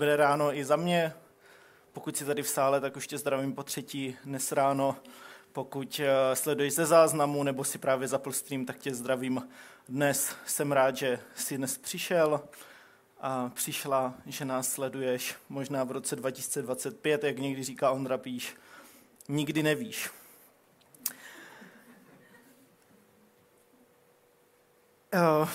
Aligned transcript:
Dobré 0.00 0.16
ráno 0.16 0.56
i 0.56 0.64
za 0.64 0.76
mě. 0.76 1.12
Pokud 1.92 2.16
jsi 2.16 2.24
tady 2.24 2.42
v 2.42 2.48
sále, 2.48 2.80
tak 2.80 2.96
už 2.96 3.06
tě 3.06 3.18
zdravím 3.18 3.54
po 3.54 3.62
třetí 3.62 4.16
dnes 4.24 4.52
ráno. 4.52 4.96
Pokud 5.52 6.00
eh, 6.04 6.36
sleduješ 6.36 6.74
ze 6.74 6.86
záznamu 6.86 7.42
nebo 7.42 7.64
si 7.64 7.78
právě 7.78 8.08
zapl 8.08 8.32
stream, 8.32 8.64
tak 8.64 8.78
tě 8.78 8.94
zdravím 8.94 9.48
dnes. 9.88 10.36
Jsem 10.46 10.72
rád, 10.72 10.96
že 10.96 11.20
jsi 11.34 11.56
dnes 11.56 11.78
přišel 11.78 12.40
a 13.20 13.50
přišla, 13.54 14.14
že 14.26 14.44
nás 14.44 14.72
sleduješ 14.72 15.34
možná 15.48 15.84
v 15.84 15.90
roce 15.90 16.16
2025, 16.16 17.24
jak 17.24 17.38
někdy 17.38 17.62
říká 17.62 17.90
Ondra 17.90 18.18
Píš. 18.18 18.56
Nikdy 19.28 19.62
nevíš. 19.62 20.10
Uh, 25.14 25.48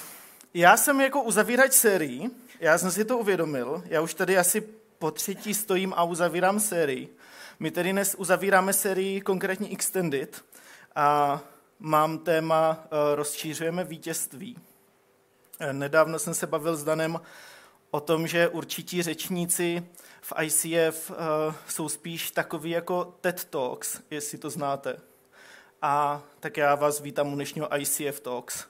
já 0.53 0.77
jsem 0.77 1.01
jako 1.01 1.23
uzavírač 1.23 1.73
sérii, 1.73 2.44
já 2.59 2.77
jsem 2.77 2.91
si 2.91 3.05
to 3.05 3.17
uvědomil, 3.17 3.83
já 3.85 4.01
už 4.01 4.13
tady 4.13 4.37
asi 4.37 4.61
po 4.99 5.11
třetí 5.11 5.53
stojím 5.53 5.93
a 5.97 6.03
uzavírám 6.03 6.59
sérii. 6.59 7.15
My 7.59 7.71
tedy 7.71 7.91
dnes 7.91 8.15
uzavíráme 8.15 8.73
sérii 8.73 9.21
konkrétně 9.21 9.69
Extended 9.69 10.43
a 10.95 11.41
mám 11.79 12.17
téma 12.17 12.83
eh, 12.83 13.15
Rozšířujeme 13.15 13.83
vítězství. 13.83 14.57
Eh, 15.59 15.73
nedávno 15.73 16.19
jsem 16.19 16.33
se 16.33 16.47
bavil 16.47 16.75
s 16.75 16.83
Danem 16.83 17.21
o 17.91 17.99
tom, 17.99 18.27
že 18.27 18.47
určití 18.47 19.03
řečníci 19.03 19.85
v 20.21 20.33
ICF 20.41 21.11
eh, 21.11 21.53
jsou 21.67 21.89
spíš 21.89 22.31
takový 22.31 22.69
jako 22.69 23.15
TED 23.21 23.45
Talks, 23.45 23.99
jestli 24.11 24.37
to 24.37 24.49
znáte. 24.49 24.97
A 25.81 26.23
tak 26.39 26.57
já 26.57 26.75
vás 26.75 27.01
vítám 27.01 27.33
u 27.33 27.35
dnešního 27.35 27.79
ICF 27.79 28.19
Talks 28.19 28.65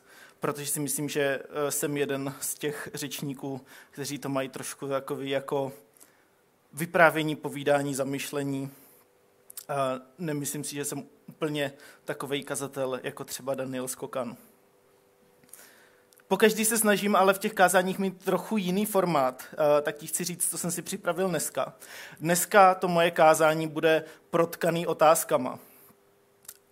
protože 0.46 0.72
si 0.72 0.80
myslím, 0.80 1.10
že 1.10 1.22
eh, 1.22 1.72
jsem 1.72 1.98
jeden 1.98 2.34
z 2.42 2.54
těch 2.54 2.90
řečníků, 2.94 3.62
kteří 3.92 4.18
to 4.18 4.30
mají 4.30 4.50
trošku 4.50 4.88
takový 4.88 5.30
jako 5.30 5.72
vyprávění, 6.74 7.36
povídání, 7.36 7.96
zamyšlení. 7.96 8.72
A 9.70 10.00
nemyslím 10.18 10.64
si, 10.64 10.76
že 10.76 10.86
jsem 10.86 11.04
úplně 11.28 11.74
takový 12.04 12.44
kazatel, 12.44 13.00
jako 13.04 13.24
třeba 13.24 13.56
Daniel 13.56 13.88
Skokan. 13.88 14.38
Pokaždý 16.28 16.66
se 16.66 16.78
snažím 16.78 17.16
ale 17.16 17.34
v 17.34 17.40
těch 17.40 17.54
kázáních 17.54 18.00
mít 18.00 18.26
trochu 18.26 18.58
jiný 18.58 18.86
formát, 18.86 19.44
eh, 19.54 19.82
tak 19.82 19.96
ti 19.96 20.08
chci 20.08 20.24
říct, 20.24 20.50
co 20.50 20.58
jsem 20.58 20.72
si 20.72 20.82
připravil 20.82 21.30
dneska. 21.30 21.74
Dneska 22.20 22.76
to 22.76 22.88
moje 22.88 23.12
kázání 23.12 23.68
bude 23.68 24.04
protkaný 24.30 24.88
otázkama 24.88 25.60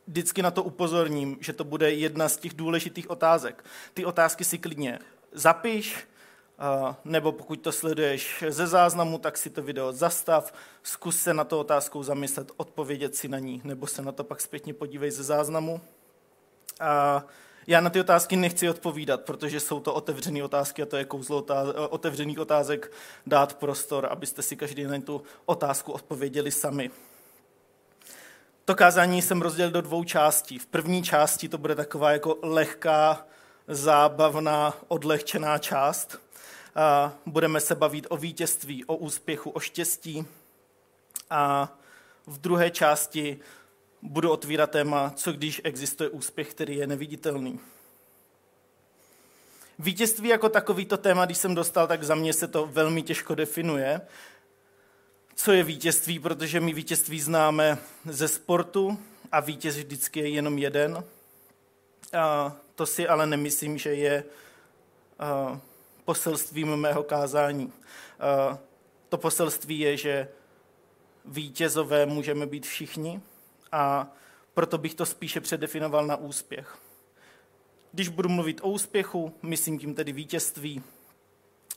vždycky 0.07 0.41
na 0.41 0.51
to 0.51 0.63
upozorním, 0.63 1.37
že 1.41 1.53
to 1.53 1.63
bude 1.63 1.91
jedna 1.91 2.29
z 2.29 2.37
těch 2.37 2.53
důležitých 2.53 3.09
otázek. 3.09 3.65
Ty 3.93 4.05
otázky 4.05 4.43
si 4.43 4.57
klidně 4.57 4.99
zapiš, 5.31 5.97
nebo 7.05 7.31
pokud 7.31 7.55
to 7.61 7.71
sleduješ 7.71 8.43
ze 8.49 8.67
záznamu, 8.67 9.17
tak 9.17 9.37
si 9.37 9.49
to 9.49 9.63
video 9.63 9.93
zastav, 9.93 10.53
zkus 10.83 11.17
se 11.17 11.33
na 11.33 11.43
to 11.43 11.59
otázkou 11.59 12.03
zamyslet, 12.03 12.51
odpovědět 12.57 13.15
si 13.15 13.27
na 13.27 13.39
ní, 13.39 13.61
nebo 13.63 13.87
se 13.87 14.01
na 14.01 14.11
to 14.11 14.23
pak 14.23 14.41
zpětně 14.41 14.73
podívej 14.73 15.11
ze 15.11 15.23
záznamu. 15.23 15.81
A 16.79 17.23
já 17.67 17.81
na 17.81 17.89
ty 17.89 17.99
otázky 17.99 18.35
nechci 18.35 18.69
odpovídat, 18.69 19.21
protože 19.21 19.59
jsou 19.59 19.79
to 19.79 19.93
otevřené 19.93 20.43
otázky 20.43 20.81
a 20.81 20.85
to 20.85 20.97
je 20.97 21.05
kouzlo 21.05 21.45
otevřených 21.89 22.39
otázek 22.39 22.91
dát 23.27 23.53
prostor, 23.53 24.07
abyste 24.11 24.41
si 24.41 24.55
každý 24.55 24.83
na 24.83 25.01
tu 25.01 25.23
otázku 25.45 25.91
odpověděli 25.91 26.51
sami. 26.51 26.91
To 28.65 28.75
kázání 28.75 29.21
jsem 29.21 29.41
rozdělil 29.41 29.71
do 29.71 29.81
dvou 29.81 30.03
částí. 30.03 30.59
V 30.59 30.65
první 30.65 31.03
části 31.03 31.49
to 31.49 31.57
bude 31.57 31.75
taková 31.75 32.11
jako 32.11 32.39
lehká, 32.41 33.25
zábavná, 33.67 34.73
odlehčená 34.87 35.57
část. 35.57 36.19
A 36.75 37.13
budeme 37.25 37.59
se 37.59 37.75
bavit 37.75 38.07
o 38.09 38.17
vítězství, 38.17 38.85
o 38.85 38.95
úspěchu, 38.95 39.49
o 39.49 39.59
štěstí. 39.59 40.25
A 41.29 41.73
v 42.27 42.37
druhé 42.37 42.71
části 42.71 43.39
budu 44.01 44.31
otvírat 44.31 44.71
téma, 44.71 45.13
co 45.15 45.31
když 45.31 45.61
existuje 45.63 46.09
úspěch, 46.09 46.51
který 46.51 46.77
je 46.77 46.87
neviditelný. 46.87 47.59
Vítězství 49.79 50.29
jako 50.29 50.49
takovýto 50.49 50.97
téma, 50.97 51.25
když 51.25 51.37
jsem 51.37 51.55
dostal, 51.55 51.87
tak 51.87 52.03
za 52.03 52.15
mě 52.15 52.33
se 52.33 52.47
to 52.47 52.67
velmi 52.67 53.01
těžko 53.01 53.35
definuje, 53.35 54.01
co 55.35 55.51
je 55.51 55.63
vítězství, 55.63 56.19
protože 56.19 56.59
my 56.59 56.73
vítězství 56.73 57.21
známe 57.21 57.77
ze 58.05 58.27
sportu 58.27 58.99
a 59.31 59.39
vítěz 59.39 59.77
vždycky 59.77 60.19
je 60.19 60.29
jenom 60.29 60.57
jeden. 60.57 61.03
A 62.13 62.55
to 62.75 62.85
si 62.85 63.07
ale 63.07 63.27
nemyslím, 63.27 63.77
že 63.77 63.93
je 63.93 64.23
poselstvím 66.05 66.75
mého 66.75 67.03
kázání. 67.03 67.73
To 69.09 69.17
poselství 69.17 69.79
je, 69.79 69.97
že 69.97 70.27
vítězové 71.25 72.05
můžeme 72.05 72.45
být 72.45 72.65
všichni 72.65 73.21
a 73.71 74.11
proto 74.53 74.77
bych 74.77 74.95
to 74.95 75.05
spíše 75.05 75.41
předefinoval 75.41 76.07
na 76.07 76.15
úspěch. 76.15 76.77
Když 77.91 78.09
budu 78.09 78.29
mluvit 78.29 78.59
o 78.61 78.69
úspěchu, 78.69 79.33
myslím 79.41 79.79
tím 79.79 79.95
tedy 79.95 80.11
vítězství 80.11 80.83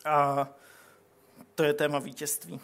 a 0.04 0.48
to 1.54 1.64
je 1.64 1.72
téma 1.72 1.98
vítězství. 1.98 2.60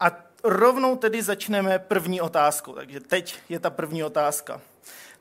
A 0.00 0.24
rovnou 0.44 0.96
tedy 0.96 1.22
začneme 1.22 1.78
první 1.78 2.20
otázkou. 2.20 2.74
Takže 2.74 3.00
teď 3.00 3.38
je 3.48 3.60
ta 3.60 3.70
první 3.70 4.04
otázka. 4.04 4.60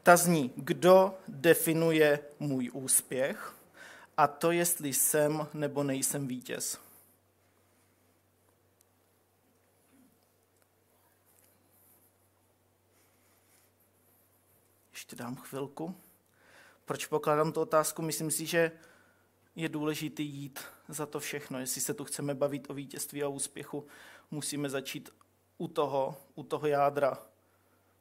Ta 0.03 0.17
zní, 0.17 0.53
kdo 0.55 1.17
definuje 1.27 2.19
můj 2.39 2.69
úspěch 2.73 3.53
a 4.17 4.27
to, 4.27 4.51
jestli 4.51 4.93
jsem 4.93 5.47
nebo 5.53 5.83
nejsem 5.83 6.27
vítěz. 6.27 6.79
Ještě 14.91 15.15
dám 15.15 15.35
chvilku. 15.35 15.95
Proč 16.85 17.05
pokládám 17.05 17.51
tu 17.51 17.61
otázku? 17.61 18.01
Myslím 18.01 18.31
si, 18.31 18.45
že 18.45 18.71
je 19.55 19.69
důležité 19.69 20.21
jít 20.21 20.59
za 20.87 21.05
to 21.05 21.19
všechno. 21.19 21.59
Jestli 21.59 21.81
se 21.81 21.93
tu 21.93 22.05
chceme 22.05 22.33
bavit 22.33 22.69
o 22.69 22.73
vítězství 22.73 23.23
a 23.23 23.27
úspěchu, 23.27 23.87
musíme 24.31 24.69
začít 24.69 25.09
u 25.57 25.67
toho, 25.67 26.17
u 26.35 26.43
toho 26.43 26.67
jádra, 26.67 27.17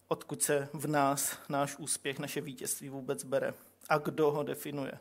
odkud 0.09 0.43
se 0.43 0.69
v 0.73 0.87
nás 0.87 1.39
náš 1.49 1.77
úspěch, 1.77 2.19
naše 2.19 2.41
vítězství 2.41 2.89
vůbec 2.89 3.25
bere 3.25 3.55
a 3.89 3.99
kdo 3.99 4.31
ho 4.31 4.43
definuje. 4.43 4.93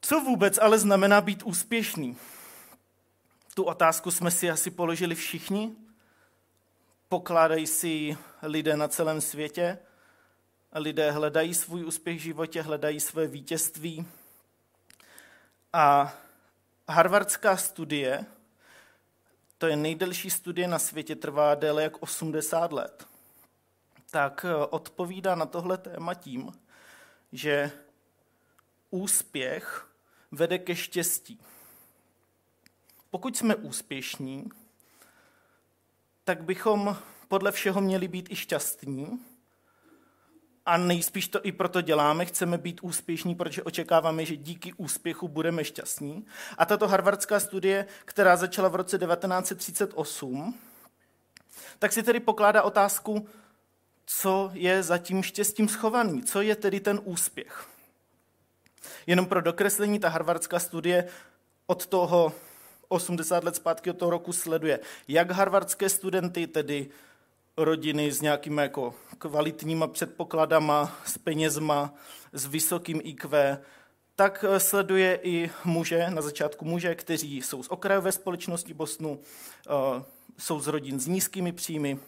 Co 0.00 0.20
vůbec 0.20 0.58
ale 0.58 0.78
znamená 0.78 1.20
být 1.20 1.42
úspěšný? 1.42 2.16
Tu 3.54 3.62
otázku 3.64 4.10
jsme 4.10 4.30
si 4.30 4.50
asi 4.50 4.70
položili 4.70 5.14
všichni. 5.14 5.76
Pokládají 7.08 7.66
si 7.66 8.16
lidé 8.42 8.76
na 8.76 8.88
celém 8.88 9.20
světě. 9.20 9.78
Lidé 10.72 11.10
hledají 11.10 11.54
svůj 11.54 11.84
úspěch 11.84 12.18
v 12.18 12.22
životě, 12.22 12.62
hledají 12.62 13.00
své 13.00 13.26
vítězství, 13.26 14.06
a 15.76 16.14
harvardská 16.88 17.56
studie, 17.56 18.26
to 19.58 19.66
je 19.66 19.76
nejdelší 19.76 20.30
studie 20.30 20.68
na 20.68 20.78
světě, 20.78 21.16
trvá 21.16 21.54
déle 21.54 21.82
jak 21.82 22.02
80 22.02 22.72
let, 22.72 23.06
tak 24.10 24.46
eh, 24.48 24.54
odpovídá 24.54 25.34
na 25.34 25.46
tohle 25.46 25.78
téma 25.78 26.14
tím, 26.14 26.52
že 27.32 27.70
úspěch 28.90 29.88
vede 30.30 30.58
ke 30.58 30.76
štěstí. 30.76 31.40
Pokud 33.10 33.36
jsme 33.36 33.54
úspěšní, 33.56 34.50
tak 36.24 36.44
bychom 36.44 36.96
podle 37.28 37.52
všeho 37.52 37.80
měli 37.80 38.08
být 38.08 38.30
i 38.30 38.36
šťastní, 38.36 39.24
a 40.66 40.76
nejspíš 40.76 41.28
to 41.28 41.46
i 41.46 41.52
proto 41.52 41.80
děláme, 41.80 42.24
chceme 42.24 42.58
být 42.58 42.80
úspěšní, 42.82 43.34
protože 43.34 43.62
očekáváme, 43.62 44.24
že 44.24 44.36
díky 44.36 44.72
úspěchu 44.72 45.28
budeme 45.28 45.64
šťastní. 45.64 46.26
A 46.58 46.66
tato 46.66 46.88
harvardská 46.88 47.40
studie, 47.40 47.86
která 48.04 48.36
začala 48.36 48.68
v 48.68 48.74
roce 48.74 48.98
1938, 48.98 50.54
tak 51.78 51.92
si 51.92 52.02
tedy 52.02 52.20
pokládá 52.20 52.62
otázku, 52.62 53.28
co 54.06 54.50
je 54.54 54.82
za 54.82 54.98
tím 54.98 55.22
štěstím 55.22 55.68
schovaný, 55.68 56.22
co 56.22 56.40
je 56.40 56.56
tedy 56.56 56.80
ten 56.80 57.00
úspěch. 57.04 57.66
Jenom 59.06 59.26
pro 59.26 59.40
dokreslení, 59.40 59.98
ta 59.98 60.08
harvardská 60.08 60.58
studie 60.58 61.08
od 61.66 61.86
toho 61.86 62.32
80 62.88 63.44
let 63.44 63.56
zpátky 63.56 63.90
od 63.90 63.98
toho 63.98 64.10
roku 64.10 64.32
sleduje 64.32 64.80
jak 65.08 65.30
harvardské 65.30 65.88
studenty, 65.88 66.46
tedy 66.46 66.88
rodiny 67.56 68.12
s 68.12 68.20
nějakými 68.20 68.62
jako 68.62 68.94
kvalitníma 69.18 69.86
předpokladama, 69.86 70.96
s 71.04 71.18
penězma, 71.18 71.94
s 72.32 72.46
vysokým 72.46 73.00
IQ, 73.04 73.58
tak 74.16 74.44
eh, 74.48 74.60
sleduje 74.60 75.20
i 75.22 75.50
muže, 75.64 76.10
na 76.10 76.22
začátku 76.22 76.64
muže, 76.64 76.94
kteří 76.94 77.36
jsou 77.36 77.62
z 77.62 77.68
okrajové 77.68 78.12
společnosti 78.12 78.74
Bosnu, 78.74 79.20
eh, 79.66 80.02
jsou 80.38 80.60
z 80.60 80.66
rodin 80.66 81.00
s 81.00 81.06
nízkými 81.06 81.52
příjmy, 81.52 81.98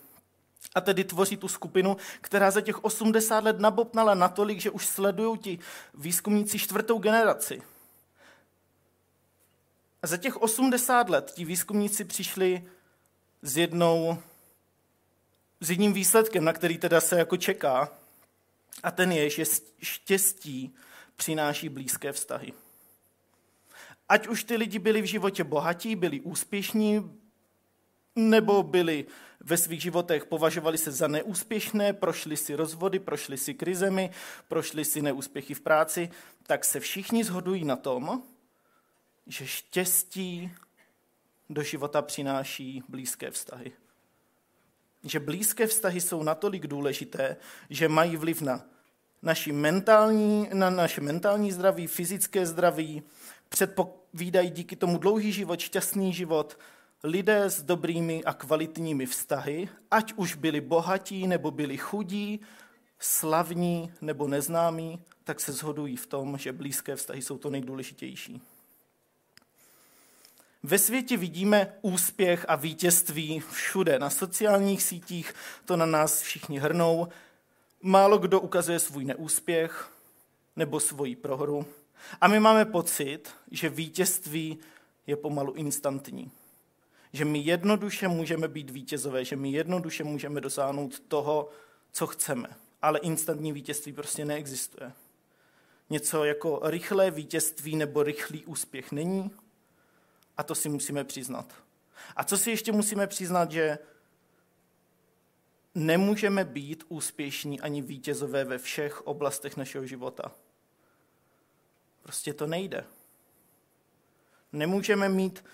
A 0.74 0.80
tedy 0.80 1.04
tvoří 1.04 1.36
tu 1.36 1.48
skupinu, 1.48 1.96
která 2.20 2.50
za 2.50 2.60
těch 2.60 2.84
80 2.84 3.44
let 3.44 3.60
nabopnala 3.60 4.14
natolik, 4.14 4.60
že 4.60 4.70
už 4.70 4.86
sledují 4.86 5.38
ti 5.38 5.58
výzkumníci 5.94 6.58
čtvrtou 6.58 6.98
generaci. 6.98 7.62
A 10.02 10.06
za 10.06 10.16
těch 10.16 10.36
80 10.36 11.08
let 11.08 11.32
ti 11.34 11.44
výzkumníci 11.44 12.04
přišli 12.04 12.64
s 13.42 13.56
jednou, 13.56 14.18
s 15.60 15.70
jedním 15.70 15.92
výsledkem, 15.92 16.44
na 16.44 16.52
který 16.52 16.78
teda 16.78 17.00
se 17.00 17.18
jako 17.18 17.36
čeká. 17.36 17.92
A 18.82 18.90
ten 18.90 19.12
je, 19.12 19.30
že 19.30 19.44
štěstí 19.82 20.74
přináší 21.16 21.68
blízké 21.68 22.12
vztahy. 22.12 22.52
Ať 24.08 24.26
už 24.26 24.44
ty 24.44 24.56
lidi 24.56 24.78
byli 24.78 25.02
v 25.02 25.04
životě 25.04 25.44
bohatí, 25.44 25.96
byli 25.96 26.20
úspěšní, 26.20 27.20
nebo 28.16 28.62
byli 28.62 29.06
ve 29.40 29.56
svých 29.56 29.82
životech 29.82 30.24
považovali 30.24 30.78
se 30.78 30.92
za 30.92 31.08
neúspěšné, 31.08 31.92
prošli 31.92 32.36
si 32.36 32.54
rozvody, 32.54 32.98
prošli 32.98 33.36
si 33.36 33.54
krizemi, 33.54 34.10
prošli 34.48 34.84
si 34.84 35.02
neúspěchy 35.02 35.54
v 35.54 35.60
práci, 35.60 36.10
tak 36.42 36.64
se 36.64 36.80
všichni 36.80 37.24
zhodují 37.24 37.64
na 37.64 37.76
tom, 37.76 38.22
že 39.26 39.46
štěstí 39.46 40.52
do 41.50 41.62
života 41.62 42.02
přináší 42.02 42.82
blízké 42.88 43.30
vztahy. 43.30 43.72
Že 45.04 45.20
blízké 45.20 45.66
vztahy 45.66 46.00
jsou 46.00 46.22
natolik 46.22 46.66
důležité, 46.66 47.36
že 47.70 47.88
mají 47.88 48.16
vliv 48.16 48.42
na, 48.42 48.64
naši 49.22 49.52
mentální, 49.52 50.48
na 50.52 50.70
naše 50.70 51.00
mentální 51.00 51.52
zdraví, 51.52 51.86
fyzické 51.86 52.46
zdraví, 52.46 53.02
předpovídají 53.48 54.50
díky 54.50 54.76
tomu 54.76 54.98
dlouhý 54.98 55.32
život, 55.32 55.60
šťastný 55.60 56.12
život, 56.12 56.58
lidé 57.02 57.44
s 57.44 57.62
dobrými 57.62 58.24
a 58.24 58.32
kvalitními 58.32 59.06
vztahy, 59.06 59.68
ať 59.90 60.12
už 60.16 60.34
byli 60.34 60.60
bohatí 60.60 61.26
nebo 61.26 61.50
byli 61.50 61.76
chudí, 61.76 62.40
slavní 62.98 63.92
nebo 64.00 64.28
neznámí, 64.28 65.02
tak 65.24 65.40
se 65.40 65.52
shodují 65.52 65.96
v 65.96 66.06
tom, 66.06 66.38
že 66.38 66.52
blízké 66.52 66.96
vztahy 66.96 67.22
jsou 67.22 67.38
to 67.38 67.50
nejdůležitější. 67.50 68.42
Ve 70.62 70.78
světě 70.78 71.16
vidíme 71.16 71.74
úspěch 71.82 72.44
a 72.48 72.56
vítězství 72.56 73.40
všude. 73.40 73.98
Na 73.98 74.10
sociálních 74.10 74.82
sítích 74.82 75.34
to 75.64 75.76
na 75.76 75.86
nás 75.86 76.20
všichni 76.20 76.58
hrnou. 76.58 77.08
Málo 77.82 78.18
kdo 78.18 78.40
ukazuje 78.40 78.78
svůj 78.78 79.04
neúspěch 79.04 79.90
nebo 80.56 80.80
svoji 80.80 81.16
prohru. 81.16 81.66
A 82.20 82.28
my 82.28 82.40
máme 82.40 82.64
pocit, 82.64 83.30
že 83.50 83.68
vítězství 83.68 84.58
je 85.06 85.16
pomalu 85.16 85.52
instantní. 85.52 86.30
Že 87.12 87.24
my 87.24 87.38
jednoduše 87.38 88.08
můžeme 88.08 88.48
být 88.48 88.70
vítězové, 88.70 89.24
že 89.24 89.36
my 89.36 89.50
jednoduše 89.50 90.04
můžeme 90.04 90.40
dosáhnout 90.40 91.00
toho, 91.00 91.50
co 91.92 92.06
chceme. 92.06 92.48
Ale 92.82 92.98
instantní 92.98 93.52
vítězství 93.52 93.92
prostě 93.92 94.24
neexistuje. 94.24 94.92
Něco 95.90 96.24
jako 96.24 96.60
rychlé 96.62 97.10
vítězství 97.10 97.76
nebo 97.76 98.02
rychlý 98.02 98.44
úspěch 98.44 98.92
není. 98.92 99.30
A 100.38 100.42
to 100.42 100.54
si 100.54 100.68
musíme 100.68 101.04
přiznat. 101.04 101.54
A 102.16 102.24
co 102.24 102.38
si 102.38 102.50
ještě 102.50 102.72
musíme 102.72 103.06
přiznat, 103.06 103.50
že 103.50 103.78
nemůžeme 105.74 106.44
být 106.44 106.84
úspěšní 106.88 107.60
ani 107.60 107.82
vítězové 107.82 108.44
ve 108.44 108.58
všech 108.58 109.06
oblastech 109.06 109.56
našeho 109.56 109.86
života. 109.86 110.32
Prostě 112.02 112.34
to 112.34 112.46
nejde. 112.46 112.84
Nemůžeme 114.52 115.08
mít 115.08 115.44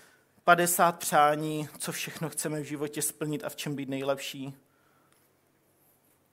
50 0.43 0.99
přání, 0.99 1.69
co 1.77 1.91
všechno 1.91 2.29
chceme 2.29 2.61
v 2.61 2.63
životě 2.63 3.01
splnit 3.01 3.43
a 3.43 3.49
v 3.49 3.55
čem 3.55 3.75
být 3.75 3.89
nejlepší. 3.89 4.55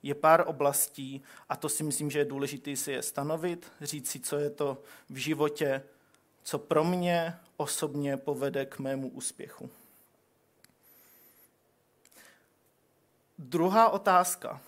Je 0.02 0.14
pár 0.14 0.44
oblastí 0.46 1.22
a 1.49 1.56
to 1.56 1.69
si 1.69 1.82
myslím, 1.82 2.10
že 2.10 2.19
je 2.19 2.25
důležité 2.25 2.76
si 2.76 2.93
je 2.93 3.02
stanovit, 3.02 3.72
říct 3.81 4.10
si, 4.10 4.20
co 4.20 4.37
je 4.37 4.50
to 4.50 4.82
v 5.10 5.16
životě, 5.16 5.82
co 6.42 6.58
pro 6.58 6.84
mě 6.84 7.34
osobně 7.56 8.16
povede 8.16 8.66
k 8.66 8.78
mému 8.78 9.08
úspěchu. 9.08 9.70
Druhá 13.38 13.88
otázka. 13.88 14.60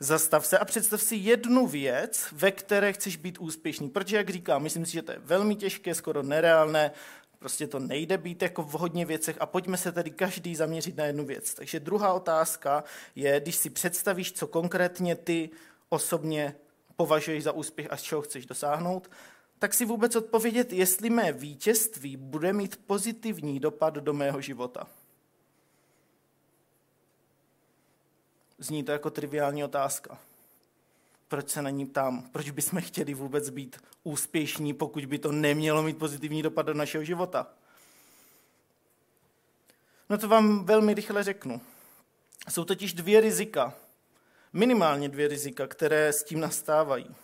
Zastav 0.00 0.46
se 0.46 0.58
a 0.58 0.64
představ 0.64 1.02
si 1.02 1.16
jednu 1.16 1.66
věc, 1.66 2.28
ve 2.32 2.52
které 2.52 2.92
chceš 2.92 3.16
být 3.16 3.38
úspěšný. 3.38 3.90
Protože, 3.90 4.16
jak 4.16 4.30
říkám, 4.30 4.62
myslím 4.62 4.86
si, 4.86 4.92
že 4.92 5.02
to 5.02 5.12
je 5.12 5.18
velmi 5.18 5.56
těžké, 5.56 5.94
skoro 5.94 6.22
nereálné, 6.22 6.90
prostě 7.38 7.66
to 7.66 7.78
nejde 7.78 8.18
být 8.18 8.42
jako 8.42 8.62
v 8.62 8.72
hodně 8.72 9.04
věcech 9.04 9.36
a 9.40 9.46
pojďme 9.46 9.76
se 9.76 9.92
tedy 9.92 10.10
každý 10.10 10.56
zaměřit 10.56 10.96
na 10.96 11.04
jednu 11.04 11.26
věc. 11.26 11.54
Takže 11.54 11.80
druhá 11.80 12.12
otázka 12.12 12.84
je, 13.14 13.40
když 13.40 13.56
si 13.56 13.70
představíš, 13.70 14.32
co 14.32 14.46
konkrétně 14.46 15.16
ty 15.16 15.50
osobně 15.88 16.54
považuješ 16.96 17.44
za 17.44 17.52
úspěch 17.52 17.86
a 17.90 17.96
z 17.96 18.02
čeho 18.02 18.22
chceš 18.22 18.46
dosáhnout, 18.46 19.10
tak 19.58 19.74
si 19.74 19.84
vůbec 19.84 20.16
odpovědět, 20.16 20.72
jestli 20.72 21.10
mé 21.10 21.32
vítězství 21.32 22.16
bude 22.16 22.52
mít 22.52 22.76
pozitivní 22.86 23.60
dopad 23.60 23.94
do 23.94 24.12
mého 24.12 24.40
života. 24.40 24.86
Zní 28.58 28.84
to 28.84 28.92
jako 28.92 29.10
triviální 29.10 29.64
otázka. 29.64 30.18
Proč 31.28 31.50
se 31.50 31.62
na 31.62 31.70
ní 31.70 31.86
ptám? 31.86 32.22
Proč 32.32 32.50
bychom 32.50 32.80
chtěli 32.80 33.14
vůbec 33.14 33.50
být 33.50 33.76
úspěšní, 34.04 34.74
pokud 34.74 35.06
by 35.06 35.18
to 35.18 35.32
nemělo 35.32 35.82
mít 35.82 35.98
pozitivní 35.98 36.42
dopad 36.42 36.66
do 36.66 36.74
našeho 36.74 37.04
života? 37.04 37.46
No 40.10 40.18
to 40.18 40.28
vám 40.28 40.64
velmi 40.64 40.94
rychle 40.94 41.24
řeknu. 41.24 41.60
Jsou 42.48 42.64
totiž 42.64 42.94
dvě 42.94 43.20
rizika, 43.20 43.74
minimálně 44.52 45.08
dvě 45.08 45.28
rizika, 45.28 45.66
které 45.66 46.12
s 46.12 46.24
tím 46.24 46.40
nastávají. 46.40 47.16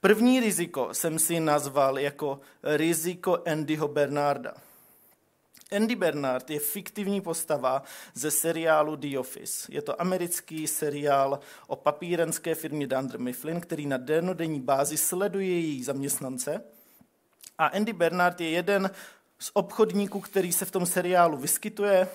První 0.00 0.40
riziko 0.40 0.88
jsem 0.92 1.18
si 1.18 1.40
nazval 1.40 1.98
jako 1.98 2.40
riziko 2.62 3.42
Andyho 3.46 3.88
Bernarda. 3.88 4.54
Andy 5.76 5.96
Bernard 5.96 6.50
je 6.50 6.60
fiktivní 6.60 7.20
postava 7.20 7.82
ze 8.14 8.30
seriálu 8.30 8.96
The 8.96 9.18
Office. 9.18 9.72
Je 9.72 9.82
to 9.82 10.00
americký 10.00 10.66
seriál 10.66 11.40
o 11.66 11.76
papírenské 11.76 12.54
firmě 12.54 12.86
Dunder 12.86 13.20
Mifflin, 13.20 13.60
který 13.60 13.86
na 13.86 13.96
denodenní 13.96 14.60
bázi 14.60 14.96
sleduje 14.96 15.48
její 15.48 15.84
zaměstnance. 15.84 16.64
A 17.58 17.66
Andy 17.66 17.92
Bernard 17.92 18.40
je 18.40 18.50
jeden 18.50 18.90
z 19.38 19.50
obchodníků, 19.52 20.20
který 20.20 20.52
se 20.52 20.64
v 20.64 20.70
tom 20.70 20.86
seriálu 20.86 21.36
vyskytuje. 21.36 22.08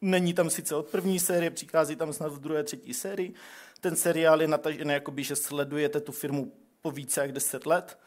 Není 0.00 0.34
tam 0.34 0.50
sice 0.50 0.74
od 0.74 0.88
první 0.88 1.20
série, 1.20 1.50
přichází 1.50 1.96
tam 1.96 2.12
snad 2.12 2.32
v 2.32 2.38
druhé, 2.38 2.64
třetí 2.64 2.94
sérii. 2.94 3.34
Ten 3.80 3.96
seriál 3.96 4.40
je 4.42 4.48
natažený, 4.48 4.92
jakoby, 4.92 5.24
že 5.24 5.36
sledujete 5.36 6.00
tu 6.00 6.12
firmu 6.12 6.52
po 6.86 6.90
více 6.90 7.20
jak 7.20 7.32
deset 7.32 7.66
let. 7.66 7.98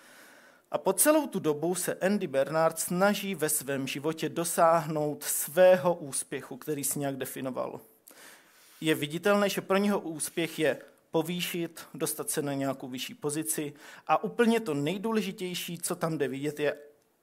A 0.71 0.77
po 0.77 0.93
celou 0.93 1.27
tu 1.27 1.39
dobu 1.39 1.75
se 1.75 1.93
Andy 1.93 2.27
Bernard 2.27 2.79
snaží 2.79 3.35
ve 3.35 3.49
svém 3.49 3.87
životě 3.87 4.29
dosáhnout 4.29 5.23
svého 5.23 5.95
úspěchu, 5.95 6.57
který 6.57 6.83
si 6.83 6.99
nějak 6.99 7.17
definoval. 7.17 7.79
Je 8.81 8.95
viditelné, 8.95 9.49
že 9.49 9.61
pro 9.61 9.77
něho 9.77 9.99
úspěch 9.99 10.59
je 10.59 10.81
povýšit, 11.11 11.85
dostat 11.93 12.29
se 12.29 12.41
na 12.41 12.53
nějakou 12.53 12.87
vyšší 12.87 13.13
pozici 13.13 13.73
a 14.07 14.23
úplně 14.23 14.59
to 14.59 14.73
nejdůležitější, 14.73 15.77
co 15.77 15.95
tam 15.95 16.17
jde 16.17 16.27
vidět, 16.27 16.59
je, 16.59 16.77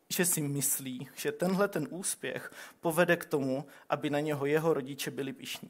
že 0.09 0.25
si 0.25 0.41
myslí, 0.41 1.09
že 1.15 1.33
tenhle 1.33 1.69
ten 1.69 1.89
úspěch 1.91 2.53
povede 2.81 3.17
k 3.17 3.25
tomu, 3.25 3.67
aby 3.89 4.11
na 4.11 4.21
něho 4.21 4.47
jeho 4.47 4.75
rodiče 4.75 5.11
byli 5.11 5.33
pišní. 5.33 5.69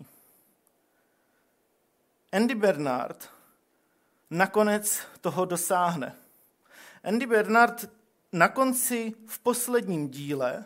Andy 2.33 2.55
Bernard 2.55 3.36
nakonec 4.31 5.01
toho 5.21 5.45
dosáhne. 5.45 6.15
Andy 7.05 7.27
Bernard 7.27 7.91
na 8.33 8.49
konci 8.49 9.15
v 9.27 9.39
posledním 9.39 10.09
díle 10.09 10.65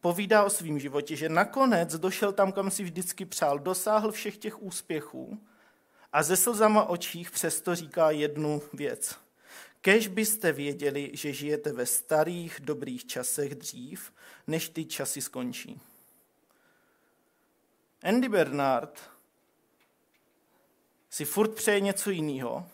povídá 0.00 0.44
o 0.44 0.50
svém 0.50 0.78
životě, 0.78 1.16
že 1.16 1.28
nakonec 1.28 1.96
došel 1.96 2.32
tam, 2.32 2.52
kam 2.52 2.70
si 2.70 2.84
vždycky 2.84 3.24
přál, 3.24 3.58
dosáhl 3.58 4.12
všech 4.12 4.36
těch 4.36 4.62
úspěchů 4.62 5.40
a 6.12 6.22
ze 6.22 6.36
slzama 6.36 6.84
očích 6.84 7.30
přesto 7.30 7.74
říká 7.74 8.10
jednu 8.10 8.62
věc. 8.72 9.16
Kež 9.80 10.08
byste 10.08 10.52
věděli, 10.52 11.10
že 11.14 11.32
žijete 11.32 11.72
ve 11.72 11.86
starých 11.86 12.60
dobrých 12.60 13.06
časech 13.06 13.54
dřív, 13.54 14.12
než 14.46 14.68
ty 14.68 14.84
časy 14.84 15.20
skončí. 15.20 15.80
Andy 18.02 18.28
Bernard 18.28 19.10
si 21.16 21.24
furt 21.24 21.54
přeje 21.54 21.80
něco 21.80 22.10
jiného 22.10 22.66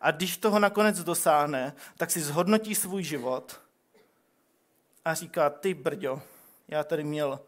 a 0.00 0.10
když 0.10 0.36
toho 0.36 0.58
nakonec 0.58 0.98
dosáhne, 1.04 1.72
tak 1.96 2.10
si 2.10 2.20
zhodnotí 2.20 2.74
svůj 2.74 3.02
život 3.02 3.60
a 5.04 5.14
říká, 5.14 5.50
ty 5.50 5.74
brďo, 5.74 6.22
já 6.68 6.84
tady 6.84 7.04
měl 7.04 7.40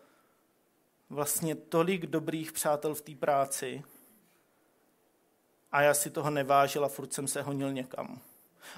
vlastně 1.11 1.54
tolik 1.54 2.07
dobrých 2.07 2.52
přátel 2.52 2.95
v 2.95 3.00
té 3.00 3.14
práci 3.14 3.85
a 5.73 5.83
já 5.83 5.95
si 5.95 6.11
toho 6.11 6.31
nevážil 6.31 6.85
a 6.85 6.88
furt 6.88 7.12
jsem 7.12 7.28
se 7.28 7.43
honil 7.43 7.73
někam. 7.73 8.21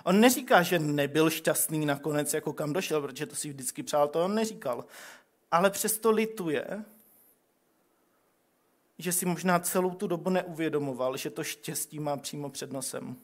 On 0.04 0.20
neříká, 0.20 0.62
že 0.62 0.78
nebyl 0.78 1.30
šťastný 1.30 1.86
nakonec, 1.86 2.34
jako 2.34 2.52
kam 2.52 2.72
došel, 2.72 3.02
protože 3.02 3.26
to 3.26 3.36
si 3.36 3.48
vždycky 3.48 3.82
přál, 3.82 4.08
to 4.08 4.24
on 4.24 4.34
neříkal. 4.34 4.84
Ale 5.50 5.70
přesto 5.70 6.10
lituje, 6.10 6.84
že 8.98 9.12
si 9.12 9.26
možná 9.26 9.58
celou 9.58 9.90
tu 9.90 10.06
dobu 10.06 10.30
neuvědomoval, 10.30 11.16
že 11.16 11.30
to 11.30 11.44
štěstí 11.44 12.00
má 12.00 12.16
přímo 12.16 12.50
před 12.50 12.72
nosem. 12.72 13.16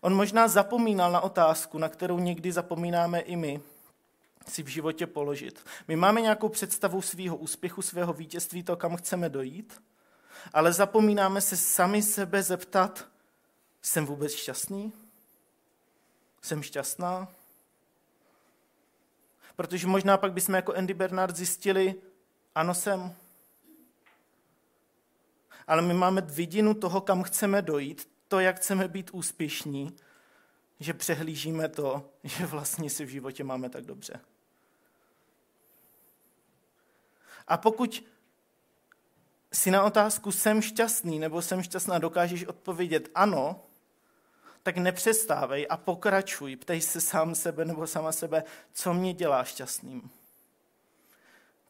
On 0.00 0.14
možná 0.14 0.48
zapomínal 0.48 1.12
na 1.12 1.20
otázku, 1.20 1.78
na 1.78 1.88
kterou 1.88 2.18
někdy 2.18 2.52
zapomínáme 2.52 3.20
i 3.20 3.36
my, 3.36 3.60
si 4.48 4.62
v 4.62 4.66
životě 4.66 5.06
položit. 5.06 5.64
My 5.88 5.96
máme 5.96 6.20
nějakou 6.20 6.48
představu 6.48 7.02
svého 7.02 7.36
úspěchu, 7.36 7.82
svého 7.82 8.12
vítězství, 8.12 8.62
to, 8.62 8.76
kam 8.76 8.96
chceme 8.96 9.28
dojít, 9.28 9.82
ale 10.52 10.72
zapomínáme 10.72 11.40
se 11.40 11.56
sami 11.56 12.02
sebe 12.02 12.42
zeptat, 12.42 13.08
jsem 13.82 14.06
vůbec 14.06 14.32
šťastný? 14.32 14.92
Jsem 16.42 16.62
šťastná? 16.62 17.28
Protože 19.62 19.86
možná 19.86 20.16
pak 20.16 20.32
bychom 20.32 20.54
jako 20.54 20.74
Andy 20.74 20.94
Bernard 20.94 21.36
zjistili, 21.36 21.94
ano 22.54 22.74
jsem. 22.74 23.14
Ale 25.66 25.82
my 25.82 25.94
máme 25.94 26.20
vidinu 26.20 26.74
toho, 26.74 27.00
kam 27.00 27.22
chceme 27.22 27.62
dojít, 27.62 28.08
to, 28.28 28.40
jak 28.40 28.56
chceme 28.56 28.88
být 28.88 29.10
úspěšní, 29.10 29.96
že 30.80 30.94
přehlížíme 30.94 31.68
to, 31.68 32.10
že 32.24 32.46
vlastně 32.46 32.90
si 32.90 33.04
v 33.04 33.08
životě 33.08 33.44
máme 33.44 33.70
tak 33.70 33.84
dobře. 33.84 34.20
A 37.48 37.56
pokud 37.56 38.04
si 39.52 39.70
na 39.70 39.84
otázku 39.84 40.32
jsem 40.32 40.62
šťastný 40.62 41.18
nebo 41.18 41.42
jsem 41.42 41.62
šťastná 41.62 41.98
dokážeš 41.98 42.44
odpovědět 42.44 43.08
ano, 43.14 43.60
tak 44.62 44.76
nepřestávej 44.76 45.66
a 45.70 45.76
pokračuj. 45.76 46.56
Ptej 46.56 46.80
se 46.80 47.00
sám 47.00 47.34
sebe 47.34 47.64
nebo 47.64 47.86
sama 47.86 48.12
sebe, 48.12 48.44
co 48.72 48.94
mě 48.94 49.14
dělá 49.14 49.44
šťastným. 49.44 50.10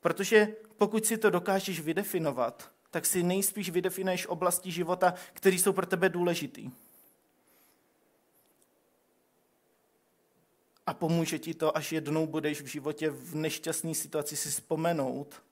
Protože 0.00 0.48
pokud 0.76 1.06
si 1.06 1.18
to 1.18 1.30
dokážeš 1.30 1.80
vydefinovat, 1.80 2.70
tak 2.90 3.06
si 3.06 3.22
nejspíš 3.22 3.70
vydefinuješ 3.70 4.26
oblasti 4.26 4.70
života, 4.70 5.14
které 5.32 5.56
jsou 5.56 5.72
pro 5.72 5.86
tebe 5.86 6.08
důležitý. 6.08 6.70
A 10.86 10.94
pomůže 10.94 11.38
ti 11.38 11.54
to, 11.54 11.76
až 11.76 11.92
jednou 11.92 12.26
budeš 12.26 12.62
v 12.62 12.66
životě 12.66 13.10
v 13.10 13.34
nešťastné 13.34 13.94
situaci 13.94 14.36
si 14.36 14.50
vzpomenout, 14.50 15.42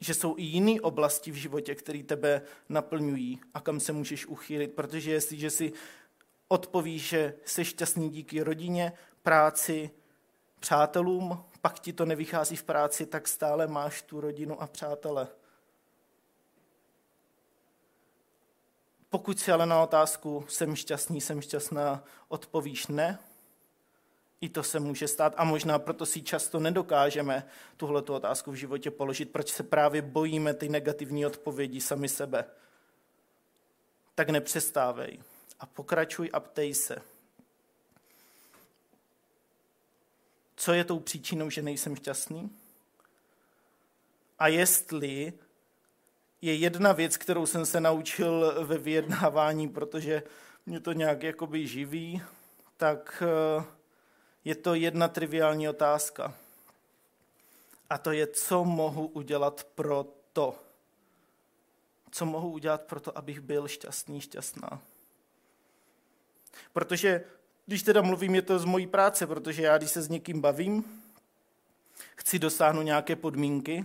že 0.00 0.14
jsou 0.14 0.34
i 0.36 0.42
jiné 0.42 0.80
oblasti 0.80 1.30
v 1.30 1.34
životě, 1.34 1.74
které 1.74 2.02
tebe 2.02 2.42
naplňují 2.68 3.40
a 3.54 3.60
kam 3.60 3.80
se 3.80 3.92
můžeš 3.92 4.26
uchýlit. 4.26 4.74
Protože 4.74 5.10
jestliže 5.10 5.50
si 5.50 5.72
odpovíš, 6.48 7.08
že 7.08 7.34
jsi 7.44 7.64
šťastný 7.64 8.10
díky 8.10 8.42
rodině, 8.42 8.92
práci, 9.22 9.90
přátelům, 10.60 11.44
pak 11.60 11.80
ti 11.80 11.92
to 11.92 12.04
nevychází 12.04 12.56
v 12.56 12.64
práci, 12.64 13.06
tak 13.06 13.28
stále 13.28 13.66
máš 13.66 14.02
tu 14.02 14.20
rodinu 14.20 14.62
a 14.62 14.66
přátele. 14.66 15.28
Pokud 19.10 19.40
si 19.40 19.52
ale 19.52 19.66
na 19.66 19.82
otázku 19.82 20.44
jsem 20.48 20.76
šťastný, 20.76 21.20
jsem 21.20 21.40
šťastná, 21.40 22.04
odpovíš 22.28 22.86
ne, 22.86 23.18
i 24.40 24.48
to 24.48 24.62
se 24.62 24.80
může 24.80 25.08
stát 25.08 25.34
a 25.36 25.44
možná 25.44 25.78
proto 25.78 26.06
si 26.06 26.22
často 26.22 26.60
nedokážeme 26.60 27.46
tuhle 27.76 28.02
otázku 28.02 28.50
v 28.50 28.54
životě 28.54 28.90
položit, 28.90 29.32
proč 29.32 29.52
se 29.52 29.62
právě 29.62 30.02
bojíme 30.02 30.54
ty 30.54 30.68
negativní 30.68 31.26
odpovědi 31.26 31.80
sami 31.80 32.08
sebe. 32.08 32.44
Tak 34.14 34.28
nepřestávej 34.28 35.18
a 35.60 35.66
pokračuj 35.66 36.30
a 36.32 36.40
ptej 36.40 36.74
se. 36.74 36.98
Co 40.56 40.72
je 40.72 40.84
tou 40.84 41.00
příčinou, 41.00 41.50
že 41.50 41.62
nejsem 41.62 41.96
šťastný? 41.96 42.50
A 44.38 44.48
jestli 44.48 45.32
je 46.42 46.54
jedna 46.54 46.92
věc, 46.92 47.16
kterou 47.16 47.46
jsem 47.46 47.66
se 47.66 47.80
naučil 47.80 48.64
ve 48.66 48.78
vyjednávání, 48.78 49.68
protože 49.68 50.22
mě 50.66 50.80
to 50.80 50.92
nějak 50.92 51.22
jakoby 51.22 51.66
živí, 51.66 52.22
tak 52.76 53.22
uh, 53.58 53.64
je 54.44 54.54
to 54.54 54.74
jedna 54.74 55.08
triviální 55.08 55.68
otázka. 55.68 56.34
A 57.90 57.98
to 57.98 58.12
je, 58.12 58.26
co 58.26 58.64
mohu 58.64 59.06
udělat 59.06 59.64
pro 59.74 60.06
to. 60.32 60.54
Co 62.10 62.26
mohu 62.26 62.50
udělat 62.50 62.82
pro 62.82 63.00
to, 63.00 63.18
abych 63.18 63.40
byl 63.40 63.68
šťastný, 63.68 64.20
šťastná. 64.20 64.82
Protože, 66.72 67.24
když 67.66 67.82
teda 67.82 68.02
mluvím, 68.02 68.34
je 68.34 68.42
to 68.42 68.58
z 68.58 68.64
mojí 68.64 68.86
práce, 68.86 69.26
protože 69.26 69.62
já, 69.62 69.78
když 69.78 69.90
se 69.90 70.02
s 70.02 70.08
někým 70.08 70.40
bavím, 70.40 71.02
chci 72.16 72.38
dosáhnout 72.38 72.82
nějaké 72.82 73.16
podmínky, 73.16 73.84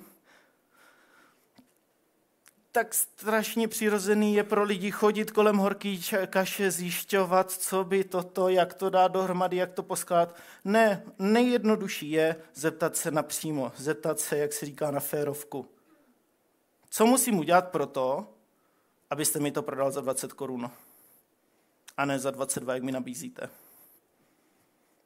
tak 2.74 2.94
strašně 2.94 3.68
přirozený 3.68 4.36
je 4.36 4.44
pro 4.44 4.64
lidi 4.64 4.92
chodit 4.92 5.32
kolem 5.32 5.58
horký 5.58 6.04
kaše, 6.28 6.72
zjišťovat, 6.72 7.52
co 7.52 7.84
by 7.84 8.04
toto, 8.04 8.50
jak 8.50 8.74
to 8.74 8.90
dá 8.90 9.08
dohromady, 9.08 9.58
jak 9.58 9.72
to 9.72 9.84
poskládat. 9.84 10.36
Ne, 10.66 11.04
nejjednodušší 11.20 12.12
je 12.12 12.36
zeptat 12.54 12.98
se 12.98 13.12
napřímo, 13.12 13.72
zeptat 13.78 14.20
se, 14.20 14.38
jak 14.38 14.54
se 14.54 14.66
říká, 14.66 14.92
na 14.92 15.00
férovku. 15.00 15.70
Co 16.90 17.06
musím 17.06 17.40
udělat 17.40 17.70
pro 17.70 17.86
to, 17.86 18.28
abyste 19.10 19.40
mi 19.40 19.52
to 19.52 19.62
prodal 19.62 19.92
za 19.92 20.02
20 20.02 20.34
korun 20.34 20.72
a 21.98 22.06
ne 22.06 22.20
za 22.20 22.32
22, 22.32 22.74
jak 22.74 22.84
mi 22.84 22.92
nabízíte? 22.92 23.50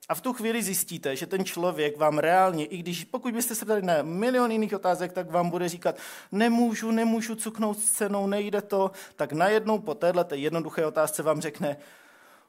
A 0.10 0.16
v 0.16 0.22
tu 0.22 0.34
chvíli 0.34 0.64
zjistíte, 0.64 1.16
že 1.16 1.28
ten 1.28 1.46
člověk 1.46 1.98
vám 1.98 2.18
reálně, 2.18 2.66
i 2.66 2.78
když 2.78 3.04
pokud 3.04 3.34
byste 3.34 3.56
se 3.56 3.66
ptali 3.66 3.82
na 3.82 4.02
milion 4.02 4.52
jiných 4.52 4.76
otázek, 4.76 5.14
tak 5.14 5.32
vám 5.32 5.50
bude 5.50 5.70
říkat, 5.70 5.96
nemůžu, 6.32 6.92
nemůžu 6.92 7.36
cuknout 7.36 7.80
s 7.80 7.92
cenou, 7.92 8.28
nejde 8.28 8.62
to, 8.62 8.92
tak 9.16 9.32
najednou 9.32 9.80
po 9.80 9.96
této 9.96 10.36
jednoduché 10.36 10.86
otázce 10.86 11.24
vám 11.24 11.42
řekne, 11.42 11.78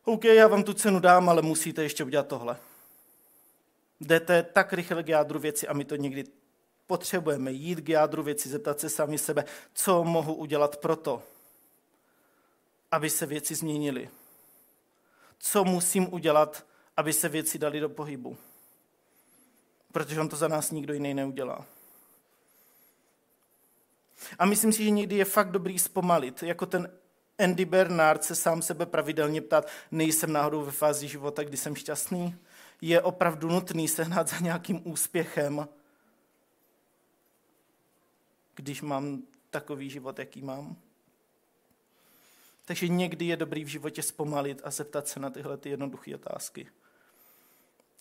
OK, 0.05 0.25
já 0.25 0.49
vám 0.49 0.63
tu 0.63 0.75
cenu 0.75 1.01
dám, 1.01 1.29
ale 1.29 1.43
musíte 1.43 1.83
ještě 1.83 2.05
udělat 2.05 2.27
tohle. 2.27 2.57
Jdete 4.01 4.43
tak 4.43 4.73
rychle 4.73 5.03
k 5.03 5.09
jádru 5.09 5.39
věci 5.39 5.69
a 5.69 5.73
my 5.73 5.85
to 5.85 5.97
někdy 5.97 6.25
potřebujeme 6.87 7.53
jít 7.53 7.81
k 7.81 7.89
jádru 7.89 8.23
věci, 8.23 8.49
zeptat 8.49 8.81
se 8.81 8.91
sami 8.91 9.19
sebe, 9.19 9.45
co 9.75 10.05
mohu 10.05 10.35
udělat 10.35 10.77
pro 10.77 10.97
to, 10.97 11.23
aby 12.91 13.11
se 13.11 13.27
věci 13.27 13.55
změnily. 13.55 14.11
Co 15.39 15.65
musím 15.65 16.15
udělat, 16.15 16.65
aby 16.99 17.13
se 17.13 17.29
věci 17.29 17.59
dali 17.59 17.81
do 17.81 17.89
pohybu. 17.89 18.37
Protože 19.93 20.21
on 20.21 20.29
to 20.29 20.37
za 20.37 20.49
nás 20.49 20.71
nikdo 20.71 20.95
jiný 20.95 21.15
neudělá. 21.15 21.67
A 24.39 24.47
myslím 24.47 24.73
si, 24.73 24.85
že 24.85 24.91
někdy 24.91 25.17
je 25.17 25.25
fakt 25.25 25.51
dobrý 25.51 25.79
zpomalit, 25.79 26.43
jako 26.43 26.67
ten 26.67 26.91
Andy 27.39 27.65
Bernard 27.65 28.25
se 28.25 28.35
sám 28.35 28.63
sebe 28.63 28.87
pravidelně 28.87 29.41
ptát, 29.41 29.67
nejsem 29.91 30.33
náhodou 30.33 30.65
ve 30.65 30.73
fázi 30.73 31.09
života, 31.09 31.45
kdy 31.45 31.57
jsem 31.57 31.77
šťastný. 31.77 32.37
Je 32.81 33.03
opravdu 33.03 33.49
nutný 33.49 33.89
sehnat 33.89 34.29
za 34.29 34.39
nějakým 34.39 34.91
úspěchem, 34.91 35.69
když 38.55 38.83
mám 38.83 39.23
takový 39.51 39.91
život, 39.91 40.19
jaký 40.19 40.43
mám. 40.43 40.77
Takže 42.65 42.89
někdy 42.89 43.25
je 43.25 43.37
dobrý 43.37 43.65
v 43.65 43.69
životě 43.69 44.03
zpomalit 44.03 44.61
a 44.65 44.71
zeptat 44.71 45.09
se 45.09 45.21
na 45.21 45.31
tyhle 45.31 45.57
ty 45.57 45.69
jednoduché 45.69 46.15
otázky. 46.15 46.69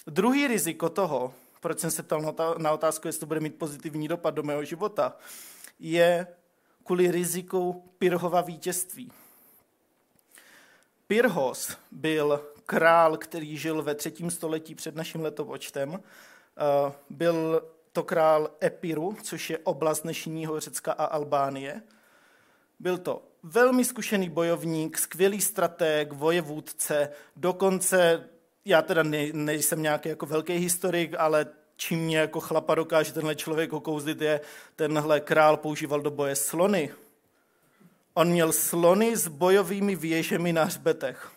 Druhý 0.09 0.47
riziko 0.47 0.89
toho, 0.89 1.33
proč 1.59 1.79
jsem 1.79 1.91
se 1.91 2.03
ptal 2.03 2.55
na 2.57 2.71
otázku, 2.71 3.07
jestli 3.07 3.19
to 3.19 3.25
bude 3.25 3.39
mít 3.39 3.55
pozitivní 3.55 4.07
dopad 4.07 4.33
do 4.33 4.43
mého 4.43 4.63
života, 4.63 5.17
je 5.79 6.27
kvůli 6.83 7.11
riziku 7.11 7.83
Pirhova 7.99 8.41
vítězství. 8.41 9.11
Pirhos 11.07 11.77
byl 11.91 12.45
král, 12.65 13.17
který 13.17 13.57
žil 13.57 13.83
ve 13.83 13.95
třetím 13.95 14.31
století 14.31 14.75
před 14.75 14.95
naším 14.95 15.21
letopočtem. 15.21 15.99
Eh, 15.99 16.93
byl 17.09 17.61
to 17.91 18.03
král 18.03 18.49
Epiru, 18.63 19.17
což 19.23 19.49
je 19.49 19.57
oblast 19.57 20.01
dnešního 20.01 20.59
Řecka 20.59 20.91
a 20.91 21.05
Albánie. 21.05 21.81
Byl 22.79 22.97
to 22.97 23.23
velmi 23.43 23.85
zkušený 23.85 24.29
bojovník, 24.29 24.97
skvělý 24.97 25.41
stratég, 25.41 26.13
vojevůdce, 26.13 27.09
dokonce 27.35 28.29
já 28.67 28.81
teda 28.81 29.03
ne, 29.03 29.27
nejsem 29.33 29.81
nějaký 29.81 30.09
jako 30.09 30.25
velký 30.25 30.53
historik, 30.53 31.15
ale 31.17 31.45
čím 31.75 31.99
mě 31.99 32.17
jako 32.17 32.39
chlapa 32.39 32.75
dokáže 32.75 33.13
tenhle 33.13 33.35
člověk 33.35 33.73
okouzlit, 33.73 34.21
je 34.21 34.41
tenhle 34.75 35.19
král 35.19 35.57
používal 35.57 36.01
do 36.01 36.11
boje 36.11 36.35
slony. 36.35 36.93
On 38.13 38.27
měl 38.27 38.51
slony 38.51 39.15
s 39.17 39.27
bojovými 39.27 39.95
věžemi 39.95 40.53
na 40.53 40.63
hřbetech. 40.63 41.31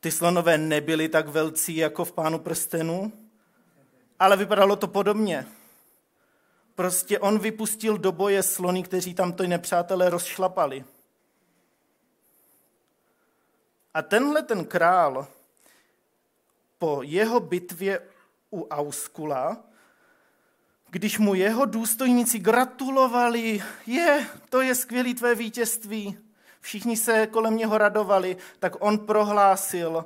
Ty 0.00 0.10
slonové 0.10 0.58
nebyly 0.58 1.08
tak 1.08 1.28
velcí 1.28 1.76
jako 1.76 2.04
v 2.04 2.12
Pánu 2.12 2.38
prstenů, 2.38 3.12
ale 4.18 4.36
vypadalo 4.36 4.76
to 4.76 4.88
podobně. 4.88 5.46
Prostě 6.74 7.18
on 7.18 7.38
vypustil 7.38 7.98
do 7.98 8.12
boje 8.12 8.42
slony, 8.42 8.82
kteří 8.82 9.14
tam 9.14 9.32
ty 9.32 9.46
nepřátelé 9.46 10.10
rozšlapali. 10.10 10.84
A 13.94 14.02
tenhle 14.02 14.42
ten 14.42 14.64
král 14.64 15.26
po 16.78 17.00
jeho 17.02 17.40
bitvě 17.40 18.00
u 18.50 18.66
Auskula 18.68 19.68
když 20.90 21.18
mu 21.18 21.34
jeho 21.34 21.64
důstojníci 21.64 22.38
gratulovali, 22.38 23.62
je, 23.86 24.26
to 24.48 24.60
je 24.60 24.74
skvělý 24.74 25.14
tvé 25.14 25.34
vítězství, 25.34 26.18
všichni 26.60 26.96
se 26.96 27.26
kolem 27.26 27.56
něho 27.56 27.78
radovali, 27.78 28.36
tak 28.58 28.72
on 28.80 28.98
prohlásil 28.98 30.04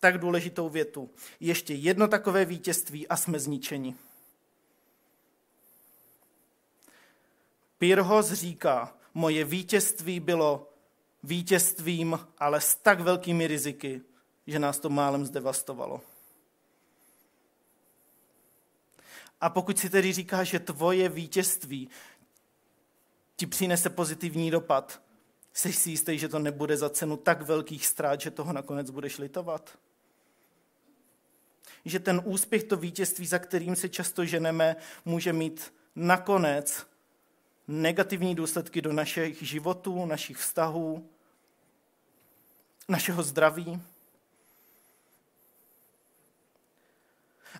tak 0.00 0.18
důležitou 0.18 0.68
větu. 0.68 1.10
Ještě 1.40 1.74
jedno 1.74 2.08
takové 2.08 2.44
vítězství 2.44 3.08
a 3.08 3.16
jsme 3.16 3.38
zničeni. 3.38 3.94
Pyrhos 7.78 8.32
říká, 8.32 8.96
moje 9.14 9.44
vítězství 9.44 10.20
bylo 10.20 10.72
vítězstvím, 11.22 12.18
ale 12.38 12.60
s 12.60 12.74
tak 12.74 13.00
velkými 13.00 13.46
riziky, 13.46 14.00
že 14.46 14.58
nás 14.58 14.78
to 14.78 14.90
málem 14.90 15.26
zdevastovalo. 15.26 16.00
A 19.40 19.50
pokud 19.50 19.78
si 19.78 19.90
tedy 19.90 20.12
říká, 20.12 20.44
že 20.44 20.58
tvoje 20.58 21.08
vítězství 21.08 21.90
ti 23.36 23.46
přinese 23.46 23.90
pozitivní 23.90 24.50
dopad, 24.50 25.02
jsi 25.52 25.72
si 25.72 25.90
jistý, 25.90 26.18
že 26.18 26.28
to 26.28 26.38
nebude 26.38 26.76
za 26.76 26.90
cenu 26.90 27.16
tak 27.16 27.42
velkých 27.42 27.86
ztrát, 27.86 28.20
že 28.20 28.30
toho 28.30 28.52
nakonec 28.52 28.90
budeš 28.90 29.18
litovat? 29.18 29.78
Že 31.84 31.98
ten 31.98 32.22
úspěch, 32.24 32.64
to 32.64 32.76
vítězství, 32.76 33.26
za 33.26 33.38
kterým 33.38 33.76
se 33.76 33.88
často 33.88 34.24
ženeme, 34.24 34.76
může 35.04 35.32
mít 35.32 35.74
nakonec 35.96 36.86
negativní 37.68 38.34
důsledky 38.34 38.82
do 38.82 38.92
našich 38.92 39.42
životů, 39.42 40.06
našich 40.06 40.36
vztahů, 40.36 41.10
našeho 42.88 43.22
zdraví. 43.22 43.82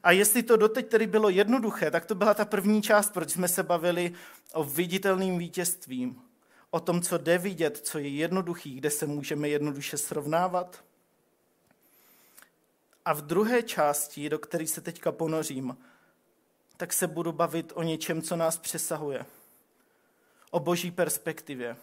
A 0.03 0.11
jestli 0.11 0.43
to 0.43 0.57
doteď 0.57 0.89
tedy 0.89 1.07
bylo 1.07 1.29
jednoduché, 1.29 1.91
tak 1.91 2.07
to 2.07 2.15
byla 2.15 2.35
ta 2.35 2.45
první 2.45 2.83
část, 2.83 3.13
proč 3.13 3.31
jsme 3.31 3.49
se 3.49 3.63
bavili 3.63 4.13
o 4.53 4.65
viditelným 4.65 5.39
vítězstvím, 5.39 6.23
o 6.71 6.81
tom, 6.81 7.03
co 7.03 7.19
jde 7.19 7.39
vidět, 7.39 7.79
co 7.79 7.99
je 7.99 8.09
jednoduchý, 8.09 8.75
kde 8.75 8.91
se 8.91 9.07
můžeme 9.07 9.49
jednoduše 9.49 9.97
srovnávat. 9.97 10.85
A 13.05 13.13
v 13.13 13.23
druhé 13.23 13.63
části, 13.63 14.29
do 14.29 14.39
které 14.39 14.67
se 14.67 14.81
teďka 14.81 15.13
ponořím, 15.13 15.77
tak 16.77 16.93
se 16.93 17.07
budu 17.07 17.33
bavit 17.33 17.73
o 17.75 17.83
něčem, 17.83 18.23
co 18.23 18.37
nás 18.37 18.59
přesahuje. 18.59 19.27
O 20.51 20.61
boží 20.61 20.91
perspektivě. 20.91 21.77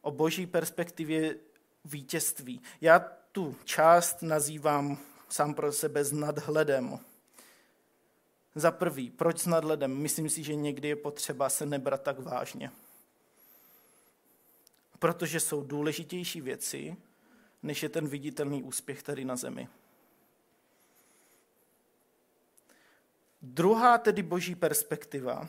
O 0.00 0.10
boží 0.10 0.46
perspektivě 0.46 1.36
vítězství. 1.84 2.60
Já 2.80 2.98
tu 3.32 3.56
část 3.64 4.22
nazývám 4.22 4.98
sám 5.28 5.54
pro 5.54 5.72
sebe 5.72 6.04
s 6.04 6.12
nadhledem. 6.12 6.98
Za 8.54 8.70
prvý, 8.70 9.10
proč 9.10 9.38
s 9.38 9.46
nadhledem? 9.46 9.96
Myslím 9.96 10.30
si, 10.30 10.42
že 10.42 10.54
někdy 10.54 10.88
je 10.88 10.96
potřeba 10.96 11.48
se 11.48 11.66
nebrat 11.66 12.02
tak 12.02 12.18
vážně. 12.18 12.70
Protože 14.98 15.40
jsou 15.40 15.62
důležitější 15.62 16.40
věci, 16.40 16.96
než 17.62 17.82
je 17.82 17.88
ten 17.88 18.08
viditelný 18.08 18.62
úspěch 18.62 19.02
tady 19.02 19.24
na 19.24 19.36
zemi. 19.36 19.68
Druhá 23.42 23.98
tedy 23.98 24.22
boží 24.22 24.54
perspektiva 24.54 25.48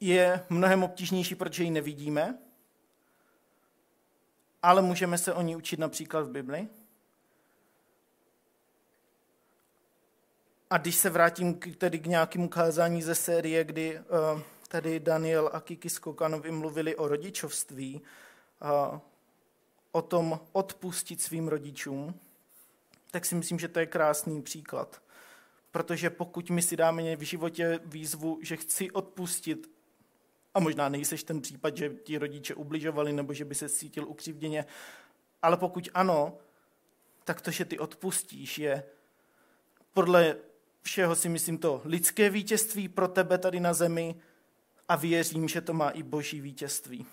je 0.00 0.46
mnohem 0.48 0.82
obtížnější, 0.82 1.34
protože 1.34 1.64
ji 1.64 1.70
nevidíme, 1.70 2.38
ale 4.62 4.82
můžeme 4.82 5.18
se 5.18 5.34
o 5.34 5.42
ní 5.42 5.56
učit 5.56 5.80
například 5.80 6.22
v 6.22 6.30
Bibli. 6.30 6.68
A 10.70 10.78
když 10.78 10.96
se 10.96 11.10
vrátím 11.10 11.54
k, 11.54 11.76
tedy 11.76 11.98
k 11.98 12.06
nějakému 12.06 12.48
kázání 12.48 13.02
ze 13.02 13.14
série, 13.14 13.64
kdy 13.64 13.98
uh, 13.98 14.40
tady 14.68 15.00
Daniel 15.00 15.50
a 15.52 15.60
Kiki 15.60 15.90
Skokanovi 15.90 16.50
mluvili 16.50 16.96
o 16.96 17.08
rodičovství, 17.08 18.02
uh, 18.62 18.98
o 19.92 20.02
tom 20.02 20.40
odpustit 20.52 21.22
svým 21.22 21.48
rodičům, 21.48 22.14
tak 23.10 23.24
si 23.24 23.34
myslím, 23.34 23.58
že 23.58 23.68
to 23.68 23.78
je 23.78 23.86
krásný 23.86 24.42
příklad. 24.42 25.02
Protože 25.70 26.10
pokud 26.10 26.50
my 26.50 26.62
si 26.62 26.76
dáme 26.76 27.16
v 27.16 27.22
životě 27.22 27.80
výzvu, 27.84 28.38
že 28.42 28.56
chci 28.56 28.90
odpustit, 28.90 29.70
a 30.54 30.60
možná 30.60 30.88
nejseš 30.88 31.22
ten 31.22 31.40
případ, 31.40 31.76
že 31.76 31.88
ti 31.88 32.18
rodiče 32.18 32.54
ubližovali 32.54 33.12
nebo 33.12 33.32
že 33.32 33.44
by 33.44 33.54
se 33.54 33.68
cítil 33.68 34.08
ukřivděně, 34.08 34.66
ale 35.42 35.56
pokud 35.56 35.88
ano, 35.94 36.38
tak 37.24 37.40
to, 37.40 37.50
že 37.50 37.64
ty 37.64 37.78
odpustíš, 37.78 38.58
je 38.58 38.82
podle 39.92 40.36
všeho 40.82 41.16
si 41.16 41.28
myslím 41.28 41.58
to 41.58 41.82
lidské 41.84 42.30
vítězství 42.30 42.88
pro 42.88 43.08
tebe 43.08 43.38
tady 43.38 43.60
na 43.60 43.72
zemi 43.72 44.14
a 44.88 44.96
věřím, 44.96 45.48
že 45.48 45.60
to 45.60 45.72
má 45.72 45.90
i 45.90 46.02
boží 46.02 46.40
vítězství. 46.40 47.06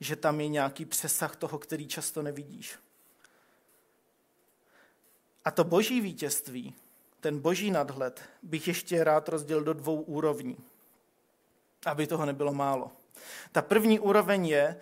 Že 0.00 0.16
tam 0.16 0.40
je 0.40 0.48
nějaký 0.48 0.84
přesah 0.84 1.36
toho, 1.36 1.58
který 1.58 1.86
často 1.86 2.22
nevidíš. 2.22 2.78
A 5.44 5.50
to 5.50 5.64
boží 5.64 6.00
vítězství, 6.00 6.74
ten 7.20 7.38
boží 7.38 7.70
nadhled, 7.70 8.22
bych 8.42 8.68
ještě 8.68 9.04
rád 9.04 9.28
rozdělil 9.28 9.64
do 9.64 9.72
dvou 9.72 10.00
úrovní, 10.00 10.56
aby 11.86 12.06
toho 12.06 12.26
nebylo 12.26 12.54
málo. 12.54 12.90
Ta 13.52 13.62
první 13.62 14.00
úroveň 14.00 14.46
je, 14.46 14.80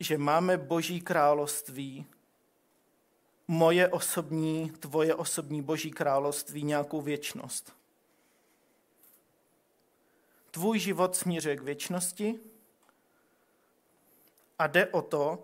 že 0.00 0.18
máme 0.18 0.58
boží 0.58 1.00
království 1.00 2.06
moje 3.50 3.88
osobní, 3.88 4.70
tvoje 4.70 5.14
osobní 5.14 5.62
boží 5.62 5.90
království 5.90 6.62
nějakou 6.62 7.00
věčnost. 7.00 7.72
Tvůj 10.50 10.78
život 10.78 11.16
směřuje 11.16 11.56
k 11.56 11.62
věčnosti 11.62 12.40
a 14.58 14.66
jde 14.66 14.86
o 14.86 15.02
to, 15.02 15.42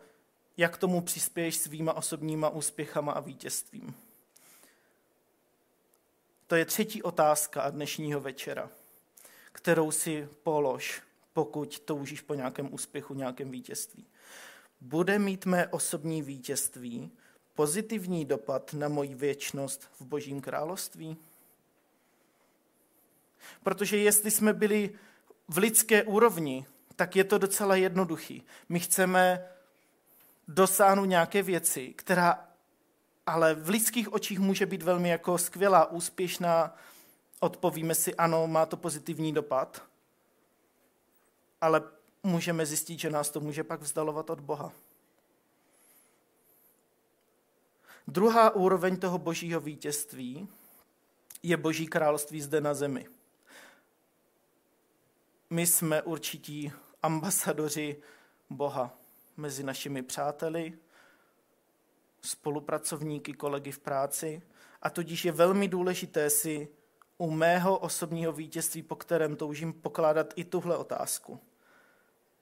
jak 0.56 0.76
tomu 0.76 1.00
přispěješ 1.00 1.56
svýma 1.56 1.92
osobníma 1.92 2.48
úspěchama 2.48 3.12
a 3.12 3.20
vítězstvím. 3.20 3.94
To 6.46 6.56
je 6.56 6.64
třetí 6.64 7.02
otázka 7.02 7.70
dnešního 7.70 8.20
večera, 8.20 8.70
kterou 9.52 9.90
si 9.90 10.28
polož, 10.42 11.02
pokud 11.32 11.78
toužíš 11.78 12.20
po 12.20 12.34
nějakém 12.34 12.74
úspěchu, 12.74 13.14
nějakém 13.14 13.50
vítězství. 13.50 14.06
Bude 14.80 15.18
mít 15.18 15.46
mé 15.46 15.68
osobní 15.68 16.22
vítězství 16.22 17.12
pozitivní 17.56 18.24
dopad 18.24 18.72
na 18.72 18.88
moji 18.88 19.14
věčnost 19.14 19.90
v 20.00 20.04
Božím 20.04 20.40
království? 20.40 21.16
Protože 23.62 23.96
jestli 23.96 24.30
jsme 24.30 24.52
byli 24.52 24.90
v 25.48 25.58
lidské 25.58 26.02
úrovni, 26.02 26.66
tak 26.96 27.16
je 27.16 27.24
to 27.24 27.38
docela 27.38 27.76
jednoduchý. 27.76 28.42
My 28.68 28.80
chceme 28.80 29.48
dosáhnout 30.48 31.04
nějaké 31.04 31.42
věci, 31.42 31.94
která 31.96 32.46
ale 33.26 33.54
v 33.54 33.68
lidských 33.68 34.12
očích 34.12 34.38
může 34.38 34.66
být 34.66 34.82
velmi 34.82 35.08
jako 35.08 35.38
skvělá, 35.38 35.90
úspěšná. 35.90 36.76
Odpovíme 37.40 37.94
si, 37.94 38.14
ano, 38.14 38.46
má 38.46 38.66
to 38.66 38.76
pozitivní 38.76 39.32
dopad, 39.32 39.82
ale 41.60 41.82
můžeme 42.22 42.66
zjistit, 42.66 42.98
že 42.98 43.10
nás 43.10 43.30
to 43.30 43.40
může 43.40 43.64
pak 43.64 43.80
vzdalovat 43.80 44.30
od 44.30 44.40
Boha. 44.40 44.72
Druhá 48.08 48.50
úroveň 48.50 48.96
toho 48.96 49.18
božího 49.18 49.60
vítězství 49.60 50.48
je 51.42 51.56
boží 51.56 51.86
království 51.86 52.40
zde 52.40 52.60
na 52.60 52.74
zemi. 52.74 53.06
My 55.50 55.66
jsme 55.66 56.02
určití 56.02 56.72
ambasadoři 57.02 58.02
Boha 58.50 58.98
mezi 59.36 59.62
našimi 59.62 60.02
přáteli, 60.02 60.78
spolupracovníky, 62.20 63.32
kolegy 63.32 63.72
v 63.72 63.78
práci 63.78 64.42
a 64.82 64.90
tudíž 64.90 65.24
je 65.24 65.32
velmi 65.32 65.68
důležité 65.68 66.30
si 66.30 66.68
u 67.18 67.30
mého 67.30 67.78
osobního 67.78 68.32
vítězství, 68.32 68.82
po 68.82 68.96
kterém 68.96 69.36
toužím 69.36 69.72
pokládat 69.72 70.32
i 70.36 70.44
tuhle 70.44 70.76
otázku– 70.76 71.40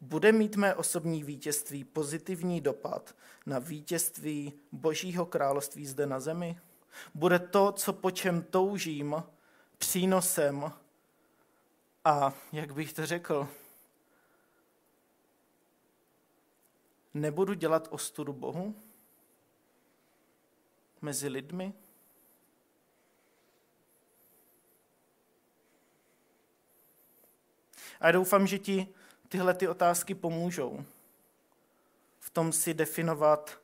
bude 0.04 0.32
mít 0.32 0.56
mé 0.56 0.74
osobní 0.74 1.24
vítězství 1.24 1.84
pozitivní 1.84 2.60
dopad 2.60 3.16
na 3.46 3.58
vítězství 3.58 4.52
Božího 4.72 5.26
království 5.26 5.86
zde 5.86 6.06
na 6.06 6.20
zemi? 6.20 6.60
Bude 7.14 7.38
to, 7.38 7.72
co 7.72 7.92
po 7.92 8.10
čem 8.10 8.42
toužím, 8.42 9.22
přínosem 9.78 10.72
a, 12.04 12.32
jak 12.52 12.74
bych 12.74 12.92
to 12.92 13.06
řekl, 13.06 13.48
nebudu 17.14 17.54
dělat 17.54 17.88
ostudu 17.90 18.32
Bohu 18.32 18.74
mezi 21.02 21.28
lidmi? 21.28 21.72
A 28.00 28.12
doufám, 28.12 28.46
že 28.46 28.58
ti 28.58 28.94
tyhle 29.35 29.55
ty 29.55 29.68
otázky 29.68 30.14
pomůžou 30.14 30.85
v 32.20 32.31
tom 32.31 32.53
si 32.53 32.75
definovat 32.75 33.59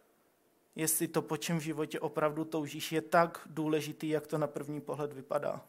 jestli 0.77 1.09
to, 1.09 1.23
po 1.23 1.37
čem 1.37 1.59
v 1.59 1.63
životě 1.63 2.01
opravdu 2.01 2.45
toužíš, 2.45 2.93
je 2.93 3.03
tak 3.03 3.41
důležitý, 3.47 4.09
jak 4.09 4.27
to 4.27 4.39
na 4.39 4.47
první 4.47 4.81
pohled 4.81 5.13
vypadá. 5.13 5.61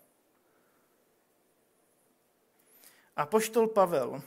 A 3.16 3.26
poštol 3.26 3.68
Pavel 3.68 4.22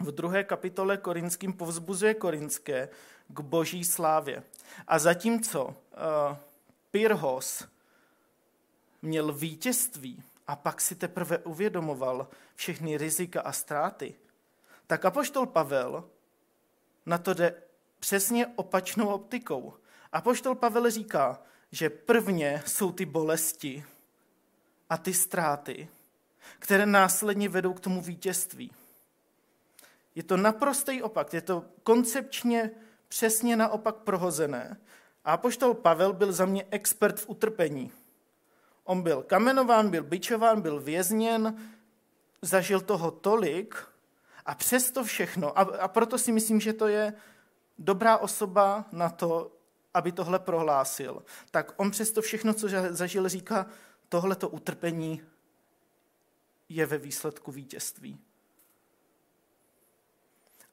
v 0.00 0.12
druhé 0.12 0.44
kapitole 0.44 0.96
Korinským 0.96 1.52
povzbuzuje 1.52 2.14
Korinské 2.14 2.88
k 3.28 3.40
boží 3.40 3.84
slávě. 3.84 4.42
A 4.86 4.98
zatímco 4.98 5.64
uh, 5.64 5.74
Pyrhos 6.90 7.68
měl 9.02 9.32
vítězství 9.32 10.22
a 10.46 10.56
pak 10.56 10.80
si 10.80 10.94
teprve 10.94 11.38
uvědomoval 11.38 12.28
všechny 12.54 12.96
rizika 12.96 13.40
a 13.40 13.52
ztráty, 13.52 14.14
tak 14.86 15.04
apoštol 15.04 15.46
Pavel 15.46 16.04
na 17.06 17.18
to 17.18 17.34
jde 17.34 17.54
přesně 17.98 18.46
opačnou 18.46 19.06
optikou. 19.06 19.74
Apoštol 20.12 20.54
Pavel 20.54 20.90
říká, 20.90 21.42
že 21.70 21.90
prvně 21.90 22.62
jsou 22.66 22.92
ty 22.92 23.06
bolesti 23.06 23.84
a 24.90 24.96
ty 24.96 25.14
ztráty, 25.14 25.88
které 26.58 26.86
následně 26.86 27.48
vedou 27.48 27.72
k 27.72 27.80
tomu 27.80 28.02
vítězství. 28.02 28.72
Je 30.14 30.22
to 30.22 30.36
naprostý 30.36 31.02
opak, 31.02 31.34
je 31.34 31.40
to 31.40 31.64
koncepčně 31.82 32.70
přesně 33.08 33.56
naopak 33.56 33.96
prohozené. 33.96 34.76
A 35.24 35.32
apoštol 35.32 35.74
Pavel 35.74 36.12
byl 36.12 36.32
za 36.32 36.44
mě 36.44 36.66
expert 36.70 37.20
v 37.20 37.28
utrpení. 37.28 37.92
On 38.84 39.02
byl 39.02 39.22
kamenován, 39.22 39.90
byl 39.90 40.02
bičován, 40.02 40.60
byl 40.60 40.80
vězněn, 40.80 41.70
zažil 42.42 42.80
toho 42.80 43.10
tolik 43.10 43.91
a 44.46 44.54
přesto 44.54 45.04
všechno, 45.04 45.58
a, 45.58 45.62
a 45.62 45.88
proto 45.88 46.18
si 46.18 46.32
myslím, 46.32 46.60
že 46.60 46.72
to 46.72 46.88
je 46.88 47.12
dobrá 47.78 48.18
osoba 48.18 48.84
na 48.92 49.08
to, 49.08 49.52
aby 49.94 50.12
tohle 50.12 50.38
prohlásil. 50.38 51.22
Tak 51.50 51.72
on 51.76 51.90
přesto 51.90 52.22
všechno, 52.22 52.54
co 52.54 52.68
zažil, 52.90 53.28
říká, 53.28 53.66
tohleto 54.08 54.48
utrpení 54.48 55.22
je 56.68 56.86
ve 56.86 56.98
výsledku 56.98 57.52
vítězství. 57.52 58.18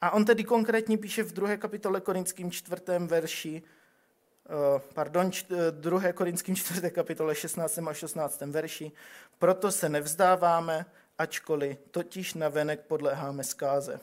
A 0.02 0.12
on 0.12 0.26
tedy 0.26 0.44
konkrétně 0.44 0.98
píše 0.98 1.24
v 1.24 1.34
2. 1.34 1.58
kapitole 1.58 2.02
Korinským 2.02 2.52
čtvrtém 2.52 3.08
verši, 3.08 3.64
eh, 4.46 4.82
pardon, 4.94 5.32
2. 5.72 6.10
Eh, 6.10 6.14
Korinským 6.14 6.56
4. 6.56 6.92
kapitole 6.92 7.36
16. 7.36 7.88
a 7.88 7.94
16. 7.94 8.52
verši, 8.52 8.92
proto 9.40 9.72
se 9.72 9.90
nevzdáváme, 9.90 10.86
ačkoliv 11.20 11.78
totiž 11.92 12.34
navenek 12.34 12.80
podléháme 12.80 13.44
zkáze. 13.44 14.00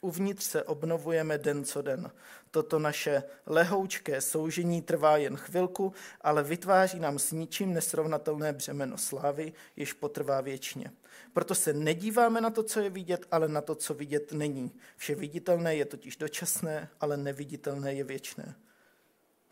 Uvnitř 0.00 0.44
se 0.44 0.62
obnovujeme 0.62 1.38
den 1.38 1.64
co 1.64 1.82
den. 1.82 2.10
Toto 2.50 2.78
naše 2.78 3.22
lehoučké 3.46 4.20
soužení 4.20 4.82
trvá 4.82 5.16
jen 5.16 5.36
chvilku, 5.36 5.92
ale 6.20 6.42
vytváří 6.42 7.00
nám 7.00 7.18
s 7.18 7.32
ničím 7.32 7.72
nesrovnatelné 7.72 8.52
břemeno 8.52 8.98
slávy, 8.98 9.52
jež 9.76 9.92
potrvá 9.92 10.40
věčně. 10.40 10.90
Proto 11.32 11.54
se 11.54 11.72
nedíváme 11.72 12.40
na 12.40 12.50
to, 12.50 12.62
co 12.62 12.80
je 12.80 12.90
vidět, 12.90 13.26
ale 13.30 13.48
na 13.48 13.60
to, 13.60 13.74
co 13.74 13.94
vidět 13.94 14.32
není. 14.32 14.72
Vše 14.96 15.14
viditelné 15.14 15.76
je 15.76 15.84
totiž 15.84 16.16
dočasné, 16.16 16.88
ale 17.00 17.16
neviditelné 17.16 17.94
je 17.94 18.04
věčné. 18.04 18.54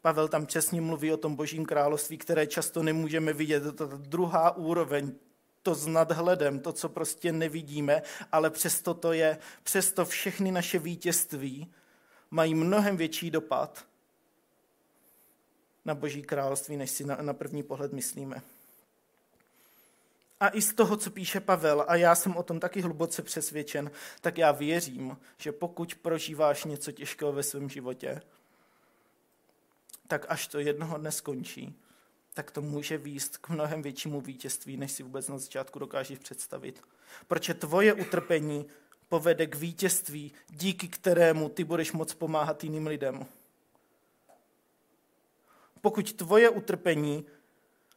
Pavel 0.03 0.29
tam 0.29 0.47
přesně 0.47 0.81
mluví 0.81 1.13
o 1.13 1.17
tom 1.17 1.37
božím 1.37 1.67
království, 1.67 2.19
které 2.19 2.47
často 2.47 2.83
nemůžeme 2.83 3.33
vidět. 3.33 3.63
To 3.63 3.73
ta 3.73 3.97
druhá 3.97 4.57
úroveň, 4.57 5.13
to 5.63 5.75
s 5.75 5.87
nadhledem, 5.87 6.61
to, 6.61 6.73
co 6.73 6.89
prostě 6.89 7.33
nevidíme, 7.33 8.03
ale 8.33 8.51
přesto 8.51 8.95
to 8.95 9.13
je, 9.13 9.39
přesto 9.63 10.05
všechny 10.05 10.53
naše 10.53 10.79
vítězství 10.79 11.73
mají 12.31 12.55
mnohem 12.55 12.97
větší 12.97 13.31
dopad 13.31 13.87
na 15.85 15.95
Boží 15.95 16.23
království, 16.23 16.77
než 16.77 16.91
si 16.91 17.05
na, 17.05 17.17
na 17.17 17.35
první 17.35 17.63
pohled 17.63 17.93
myslíme. 17.93 18.43
A 20.41 20.49
i 20.49 20.63
z 20.63 20.75
toho, 20.75 20.97
co 20.97 21.11
píše 21.11 21.41
Pavel, 21.41 21.85
a 21.89 21.97
já 21.97 22.15
jsem 22.15 22.37
o 22.37 22.43
tom 22.43 22.61
taky 22.61 22.81
hluboce 22.81 23.23
přesvědčen, 23.23 23.91
tak 24.21 24.39
já 24.39 24.53
věřím, 24.53 25.17
že 25.37 25.53
pokud 25.53 25.95
prožíváš 25.95 26.65
něco 26.65 26.93
těžkého 26.93 27.33
ve 27.33 27.43
svém 27.43 27.69
životě, 27.69 28.23
tak 30.09 30.27
až 30.29 30.47
to 30.47 30.59
jednoho 30.59 30.99
dne 30.99 31.13
skončí, 31.13 31.77
tak 32.35 32.51
to 32.51 32.63
může 32.63 32.99
výst 32.99 33.37
k 33.37 33.49
mnohem 33.49 33.83
většímu 33.83 34.21
vítězství, 34.21 34.77
než 34.77 34.93
si 34.93 35.03
vůbec 35.03 35.29
na 35.29 35.39
začátku 35.39 35.79
dokážeš 35.79 36.19
představit. 36.19 36.83
Protože 37.27 37.55
tvoje 37.55 37.95
utrpení 37.95 38.67
povede 39.09 39.47
k 39.47 39.55
vítězství, 39.55 40.33
díky 40.49 40.89
kterému 40.89 41.49
ty 41.49 41.65
budeš 41.65 41.93
moc 41.93 42.15
pomáhat 42.15 42.65
jiným 42.65 42.87
lidem. 42.87 43.27
Pokud 45.81 46.13
tvoje 46.13 46.51
utrpení 46.51 47.27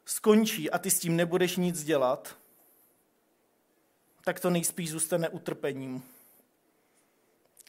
skončí 0.05 0.71
a 0.71 0.77
ty 0.77 0.91
s 0.91 0.99
tím 0.99 1.15
nebudeš 1.15 1.57
nic 1.57 1.83
dělat, 1.83 2.37
tak 4.23 4.39
to 4.39 4.49
nejspíš 4.49 4.91
zůstane 4.91 5.29
utrpením. 5.29 6.03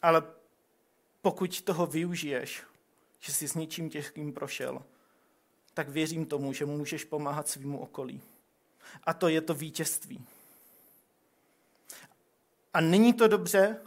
Ale 0.02 0.22
pokud 1.22 1.60
toho 1.60 1.86
využiješ, 1.86 2.62
že 3.20 3.32
jsi 3.32 3.48
s 3.48 3.54
něčím 3.54 3.90
těžkým 3.90 4.32
prošel, 4.32 4.82
tak 5.74 5.88
věřím 5.88 6.26
tomu, 6.26 6.52
že 6.52 6.66
můžeš 6.66 7.04
pomáhat 7.04 7.48
svýmu 7.48 7.78
okolí. 7.78 8.20
A 9.04 9.14
to 9.14 9.28
je 9.28 9.40
to 9.40 9.54
vítězství. 9.54 10.26
A 12.74 12.80
není 12.80 13.12
to 13.12 13.28
dobře, 13.28 13.80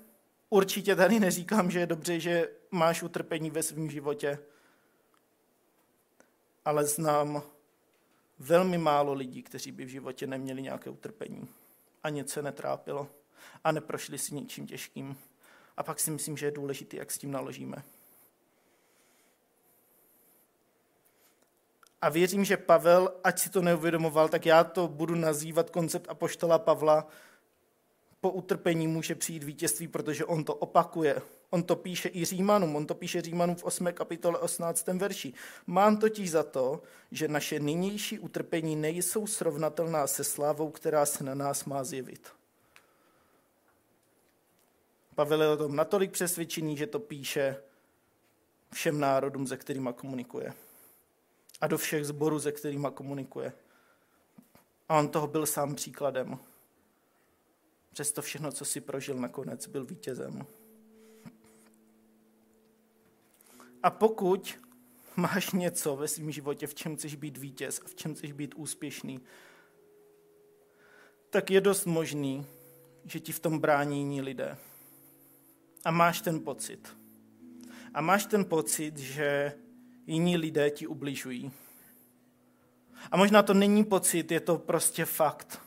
určitě 0.50 0.96
tady 0.96 1.20
neříkám, 1.20 1.72
že 1.72 1.80
je 1.80 1.86
dobře, 1.86 2.20
že 2.20 2.50
máš 2.72 3.04
utrpení 3.04 3.50
ve 3.50 3.64
svém 3.64 3.92
životě, 3.92 4.40
ale 6.66 6.86
znám 6.86 7.44
velmi 8.40 8.78
málo 8.78 9.14
lidí, 9.14 9.44
kteří 9.44 9.72
by 9.72 9.86
v 9.86 9.90
životě 9.90 10.28
neměli 10.28 10.62
nějaké 10.62 10.90
utrpení 10.90 11.48
a 12.04 12.10
nic 12.10 12.32
se 12.32 12.42
netrápilo 12.42 13.08
a 13.64 13.72
neprošli 13.72 14.18
si 14.18 14.36
ničím 14.36 14.68
těžkým. 14.68 15.18
A 15.78 15.84
pak 15.84 16.00
si 16.00 16.12
myslím, 16.12 16.38
že 16.38 16.46
je 16.46 16.52
důležité, 16.52 16.98
jak 16.98 17.12
s 17.12 17.18
tím 17.18 17.32
naložíme. 17.32 17.84
A 22.02 22.10
věřím, 22.10 22.46
že 22.46 22.58
Pavel, 22.58 23.14
ať 23.24 23.40
si 23.40 23.50
to 23.50 23.62
neuvědomoval, 23.62 24.30
tak 24.30 24.46
já 24.46 24.64
to 24.64 24.88
budu 24.88 25.16
nazývat 25.16 25.70
koncept 25.70 26.10
apoštola 26.10 26.60
Pavla. 26.60 27.08
Po 28.22 28.32
utrpení 28.32 28.88
může 28.88 29.16
přijít 29.16 29.44
vítězství, 29.44 29.88
protože 29.88 30.26
on 30.26 30.44
to 30.44 30.56
opakuje. 30.56 31.22
On 31.50 31.64
to 31.64 31.76
píše 31.76 32.10
i 32.14 32.26
Římanům, 32.26 32.76
on 32.76 32.86
to 32.86 32.96
píše 32.96 33.22
Římanům 33.22 33.56
v 33.56 33.64
8. 33.64 33.88
kapitole 33.94 34.40
18. 34.40 34.88
verši. 34.88 35.34
Mám 35.68 35.98
totiž 35.98 36.32
za 36.32 36.44
to, 36.44 36.82
že 37.12 37.28
naše 37.28 37.60
nynější 37.60 38.20
utrpení 38.20 38.76
nejsou 38.76 39.28
srovnatelná 39.28 40.08
se 40.08 40.24
slávou, 40.24 40.70
která 40.72 41.06
se 41.06 41.24
na 41.24 41.36
nás 41.36 41.66
má 41.66 41.84
zjevit. 41.84 42.28
Pavel 45.16 45.42
je 45.42 45.48
o 45.48 45.58
tom 45.58 45.76
natolik 45.76 46.12
přesvědčený, 46.12 46.78
že 46.78 46.88
to 46.88 47.00
píše 47.00 47.58
všem 48.74 49.00
národům, 49.00 49.48
se 49.48 49.58
kterými 49.58 49.90
komunikuje 49.96 50.54
a 51.62 51.68
do 51.68 51.78
všech 51.78 52.06
zborů, 52.06 52.40
se 52.40 52.52
kterými 52.52 52.88
komunikuje. 52.94 53.54
A 54.90 55.00
on 55.00 55.10
toho 55.10 55.28
byl 55.28 55.46
sám 55.46 55.76
příkladem. 55.76 56.40
Přesto 57.94 58.22
všechno, 58.22 58.52
co 58.52 58.66
si 58.66 58.82
prožil 58.82 59.16
nakonec, 59.16 59.68
byl 59.68 59.86
vítězem. 59.86 60.46
A 63.84 63.90
pokud 63.90 64.60
máš 65.16 65.52
něco 65.52 65.96
ve 65.96 66.08
svém 66.08 66.32
životě, 66.32 66.68
v 66.68 66.76
čem 66.76 66.96
chceš 66.96 67.16
být 67.16 67.38
vítěz 67.38 67.82
a 67.86 67.88
v 67.88 67.96
čem 67.96 68.16
chceš 68.16 68.32
být 68.32 68.56
úspěšný, 68.56 69.22
tak 71.30 71.52
je 71.52 71.62
dost 71.62 71.86
možný, 71.86 72.46
že 73.06 73.20
ti 73.20 73.32
v 73.32 73.40
tom 73.40 73.60
brání 73.60 73.98
jiní 73.98 74.22
lidé. 74.22 74.58
A 75.86 75.92
máš 75.92 76.22
ten 76.22 76.44
pocit. 76.44 76.98
A 77.94 78.02
máš 78.02 78.26
ten 78.26 78.46
pocit, 78.46 78.98
že 78.98 79.54
jiní 80.08 80.38
lidé 80.38 80.70
ti 80.70 80.88
ubližují. 80.88 81.52
A 83.12 83.18
možná 83.18 83.44
to 83.44 83.54
není 83.54 83.84
pocit, 83.84 84.32
je 84.32 84.40
to 84.40 84.58
prostě 84.58 85.06
fakt. 85.06 85.62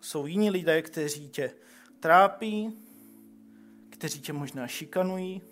Jsou 0.00 0.26
jiní 0.26 0.50
lidé, 0.50 0.82
kteří 0.82 1.28
tě 1.28 1.54
trápí, 2.00 2.78
kteří 3.90 4.20
tě 4.20 4.32
možná 4.32 4.66
šikanují. 4.66 5.42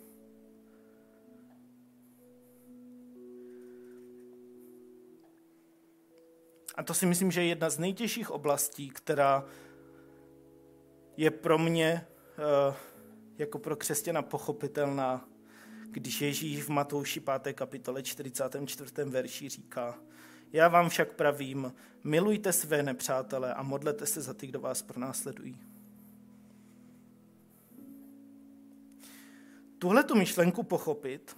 A 6.75 6.83
to 6.83 6.95
si 6.95 7.07
myslím, 7.07 7.31
že 7.31 7.41
je 7.43 7.47
jedna 7.47 7.71
z 7.71 7.79
nejtěžších 7.79 8.31
oblastí, 8.31 8.89
která 8.89 9.45
je 11.17 11.31
pro 11.31 11.59
mě 11.59 12.07
eh, 12.39 12.75
jako 13.39 13.59
pro 13.59 13.77
křesťana 13.77 14.23
pochopitelná 14.23 15.30
když 15.91 16.21
Ježíš 16.21 16.63
v 16.63 16.69
Matouši 16.69 17.21
5. 17.21 17.55
kapitole 17.55 18.03
44. 18.03 18.93
verši 19.05 19.49
říká, 19.49 19.99
já 20.53 20.69
vám 20.69 20.89
však 20.89 21.13
pravím, 21.13 21.73
milujte 22.05 22.53
své 22.53 22.83
nepřátele 22.83 23.55
a 23.55 23.63
modlete 23.63 24.07
se 24.07 24.21
za 24.21 24.35
ty, 24.35 24.47
kdo 24.47 24.61
vás 24.61 24.83
pronásledují. 24.83 25.59
Tuhle 29.79 30.05
tu 30.05 30.15
myšlenku 30.15 30.63
pochopit 30.63 31.37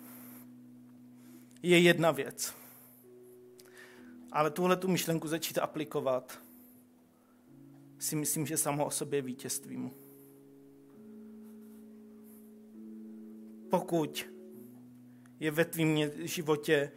je 1.62 1.78
jedna 1.78 2.10
věc. 2.10 2.54
Ale 4.32 4.50
tuhle 4.50 4.76
tu 4.76 4.88
myšlenku 4.88 5.28
začít 5.28 5.58
aplikovat 5.58 6.38
si 7.98 8.16
myslím, 8.16 8.46
že 8.46 8.56
samo 8.56 8.86
o 8.86 8.90
sobě 8.90 9.18
je 9.18 9.22
vítězstvím. 9.22 9.90
Pokud 13.70 14.26
je 15.42 15.50
ve 15.50 15.64
tvým 15.64 16.10
životě 16.26 16.92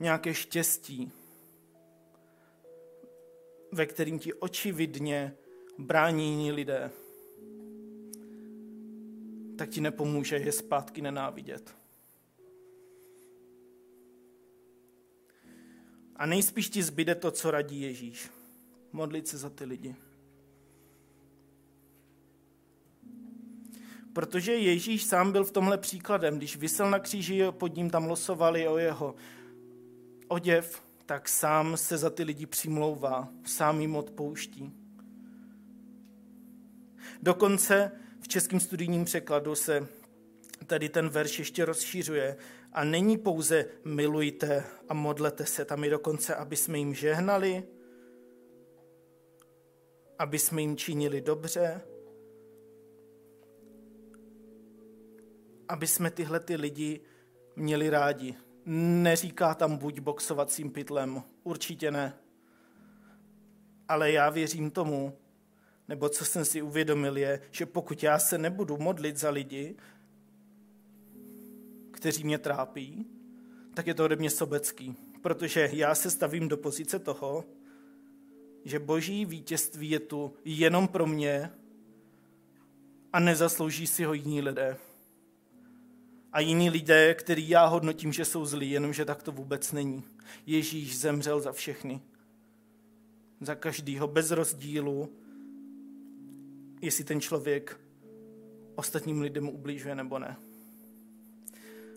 nějaké 0.00 0.34
štěstí, 0.34 1.12
ve 3.72 3.86
kterým 3.86 4.18
ti 4.18 4.34
očividně 4.34 5.36
brání 5.78 6.30
jiní 6.30 6.52
lidé, 6.52 6.90
tak 9.58 9.68
ti 9.68 9.80
nepomůže 9.80 10.36
je 10.36 10.52
zpátky 10.52 11.02
nenávidět. 11.02 11.76
A 16.16 16.26
nejspíš 16.26 16.68
ti 16.68 16.82
zbyde 16.82 17.14
to, 17.14 17.30
co 17.30 17.50
radí 17.50 17.80
Ježíš. 17.80 18.30
Modlit 18.92 19.28
se 19.28 19.38
za 19.38 19.50
ty 19.50 19.64
lidi. 19.64 19.96
Protože 24.16 24.54
Ježíš 24.54 25.04
sám 25.04 25.32
byl 25.32 25.44
v 25.44 25.50
tomhle 25.50 25.78
příkladem. 25.78 26.36
Když 26.36 26.56
vysel 26.56 26.90
na 26.90 26.98
kříži, 26.98 27.42
pod 27.50 27.76
ním 27.76 27.90
tam 27.90 28.06
losovali 28.06 28.68
o 28.68 28.78
jeho 28.78 29.14
oděv, 30.28 30.82
tak 31.06 31.28
sám 31.28 31.76
se 31.76 31.98
za 31.98 32.10
ty 32.10 32.22
lidi 32.22 32.46
přimlouvá, 32.46 33.28
sám 33.44 33.80
jim 33.80 33.96
odpouští. 33.96 34.72
Dokonce 37.22 37.92
v 38.20 38.28
českém 38.28 38.60
studijním 38.60 39.04
překladu 39.04 39.54
se 39.54 39.88
tady 40.66 40.88
ten 40.88 41.08
verš 41.08 41.38
ještě 41.38 41.64
rozšířuje 41.64 42.36
a 42.72 42.84
není 42.84 43.18
pouze 43.18 43.64
milujte 43.84 44.64
a 44.88 44.94
modlete 44.94 45.46
se, 45.46 45.64
tam 45.64 45.84
je 45.84 45.90
dokonce, 45.90 46.34
aby 46.34 46.56
jsme 46.56 46.78
jim 46.78 46.94
žehnali, 46.94 47.62
aby 50.18 50.38
jsme 50.38 50.60
jim 50.60 50.76
činili 50.76 51.20
dobře, 51.20 51.80
aby 55.68 55.86
jsme 55.86 56.10
tyhle 56.10 56.40
ty 56.40 56.56
lidi 56.56 57.00
měli 57.56 57.90
rádi. 57.90 58.34
Neříká 58.66 59.54
tam 59.54 59.76
buď 59.76 60.00
boxovacím 60.00 60.70
pytlem, 60.70 61.22
určitě 61.42 61.90
ne. 61.90 62.14
Ale 63.88 64.12
já 64.12 64.30
věřím 64.30 64.70
tomu, 64.70 65.18
nebo 65.88 66.08
co 66.08 66.24
jsem 66.24 66.44
si 66.44 66.62
uvědomil 66.62 67.16
je, 67.16 67.40
že 67.50 67.66
pokud 67.66 68.02
já 68.02 68.18
se 68.18 68.38
nebudu 68.38 68.76
modlit 68.76 69.16
za 69.16 69.30
lidi, 69.30 69.76
kteří 71.90 72.24
mě 72.24 72.38
trápí, 72.38 73.06
tak 73.74 73.86
je 73.86 73.94
to 73.94 74.04
ode 74.04 74.16
mě 74.16 74.30
sobecký. 74.30 74.96
Protože 75.22 75.70
já 75.72 75.94
se 75.94 76.10
stavím 76.10 76.48
do 76.48 76.56
pozice 76.56 76.98
toho, 76.98 77.44
že 78.64 78.78
boží 78.78 79.24
vítězství 79.24 79.90
je 79.90 80.00
tu 80.00 80.34
jenom 80.44 80.88
pro 80.88 81.06
mě 81.06 81.50
a 83.12 83.20
nezaslouží 83.20 83.86
si 83.86 84.04
ho 84.04 84.12
jiní 84.12 84.40
lidé. 84.40 84.76
A 86.32 86.40
jiní 86.40 86.70
lidé, 86.70 87.14
který 87.14 87.48
já 87.48 87.66
hodnotím, 87.66 88.12
že 88.12 88.24
jsou 88.24 88.46
zlí, 88.46 88.70
jenomže 88.70 89.04
tak 89.04 89.22
to 89.22 89.32
vůbec 89.32 89.72
není. 89.72 90.04
Ježíš 90.46 90.98
zemřel 90.98 91.40
za 91.40 91.52
všechny. 91.52 92.00
Za 93.40 93.54
každýho, 93.54 94.08
bez 94.08 94.30
rozdílu, 94.30 95.12
jestli 96.82 97.04
ten 97.04 97.20
člověk 97.20 97.80
ostatním 98.74 99.20
lidem 99.20 99.48
ublížuje 99.48 99.94
nebo 99.94 100.18
ne. 100.18 100.36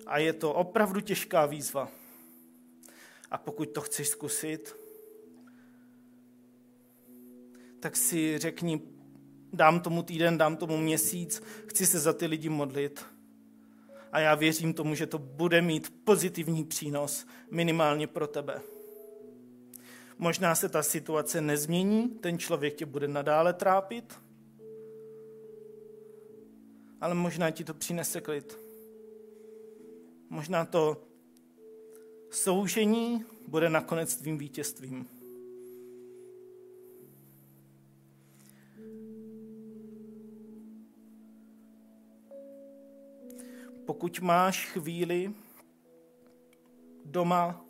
A 0.07 0.17
je 0.17 0.33
to 0.33 0.53
opravdu 0.53 1.01
těžká 1.01 1.45
výzva. 1.45 1.91
A 3.31 3.37
pokud 3.37 3.65
to 3.65 3.81
chceš 3.81 4.07
zkusit, 4.07 4.75
tak 7.79 7.95
si 7.95 8.37
řekni, 8.37 8.81
dám 9.53 9.79
tomu 9.79 10.03
týden, 10.03 10.37
dám 10.37 10.57
tomu 10.57 10.77
měsíc, 10.77 11.43
chci 11.67 11.85
se 11.85 11.99
za 11.99 12.13
ty 12.13 12.25
lidi 12.25 12.49
modlit. 12.49 13.05
A 14.11 14.19
já 14.19 14.35
věřím 14.35 14.73
tomu, 14.73 14.95
že 14.95 15.07
to 15.07 15.17
bude 15.17 15.61
mít 15.61 15.93
pozitivní 16.03 16.63
přínos 16.63 17.27
minimálně 17.51 18.07
pro 18.07 18.27
tebe. 18.27 18.61
Možná 20.17 20.55
se 20.55 20.69
ta 20.69 20.83
situace 20.83 21.41
nezmění, 21.41 22.09
ten 22.09 22.39
člověk 22.39 22.75
tě 22.75 22.85
bude 22.85 23.07
nadále 23.07 23.53
trápit, 23.53 24.19
ale 27.01 27.15
možná 27.15 27.51
ti 27.51 27.63
to 27.63 27.73
přinese 27.73 28.21
klid. 28.21 28.59
Možná 30.29 30.65
to 30.65 31.01
soužení 32.31 33.25
bude 33.47 33.69
nakonec 33.69 34.15
tvým 34.15 34.37
vítězstvím. 34.37 35.18
Pokud 43.89 44.19
máš 44.19 44.65
chvíli 44.65 45.33
doma, 47.05 47.65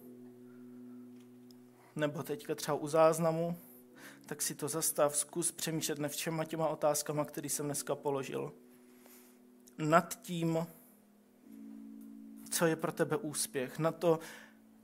nebo 1.96 2.24
teďka 2.24 2.56
třeba 2.56 2.78
u 2.78 2.88
záznamu, 2.88 3.58
tak 4.26 4.42
si 4.42 4.56
to 4.56 4.68
zastav, 4.68 5.18
zkus 5.18 5.52
přemýšlet 5.52 6.00
nad 6.00 6.12
všema 6.12 6.46
těma 6.46 6.68
otázkama, 6.68 7.26
které 7.26 7.50
jsem 7.50 7.66
dneska 7.66 7.96
položil. 7.96 8.54
Nad 9.78 10.22
tím, 10.22 10.68
co 12.52 12.66
je 12.66 12.76
pro 12.76 12.92
tebe 12.92 13.18
úspěch. 13.18 13.80
Na 13.80 13.92
to, 13.92 14.20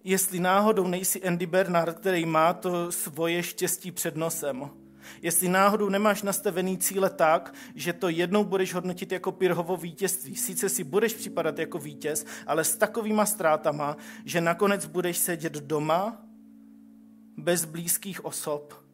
jestli 0.04 0.40
náhodou 0.40 0.88
nejsi 0.88 1.24
Andy 1.24 1.46
Bernard, 1.46 2.00
který 2.00 2.26
má 2.26 2.54
to 2.54 2.92
svoje 2.92 3.44
štěstí 3.44 3.92
před 3.92 4.16
nosem 4.16 4.85
Jestli 5.22 5.50
náhodou 5.50 5.90
nemáš 5.90 6.22
nastavený 6.22 6.78
cíle 6.78 7.10
tak, 7.10 7.54
že 7.76 7.94
to 7.94 8.10
jednou 8.10 8.44
budeš 8.44 8.74
hodnotit 8.74 9.12
jako 9.12 9.32
Pirhovo 9.32 9.78
vítězství. 9.78 10.36
Sice 10.36 10.70
si 10.70 10.84
budeš 10.84 11.14
připadat 11.14 11.60
jako 11.60 11.80
vítěz, 11.80 12.26
ale 12.48 12.64
s 12.64 12.78
takovýma 12.78 13.26
ztrátama, 13.26 13.98
že 14.26 14.42
nakonec 14.42 14.86
budeš 14.86 15.18
sedět 15.18 15.54
doma 15.54 16.22
bez 17.38 17.66
blízkých 17.66 18.26
osob, 18.26 18.86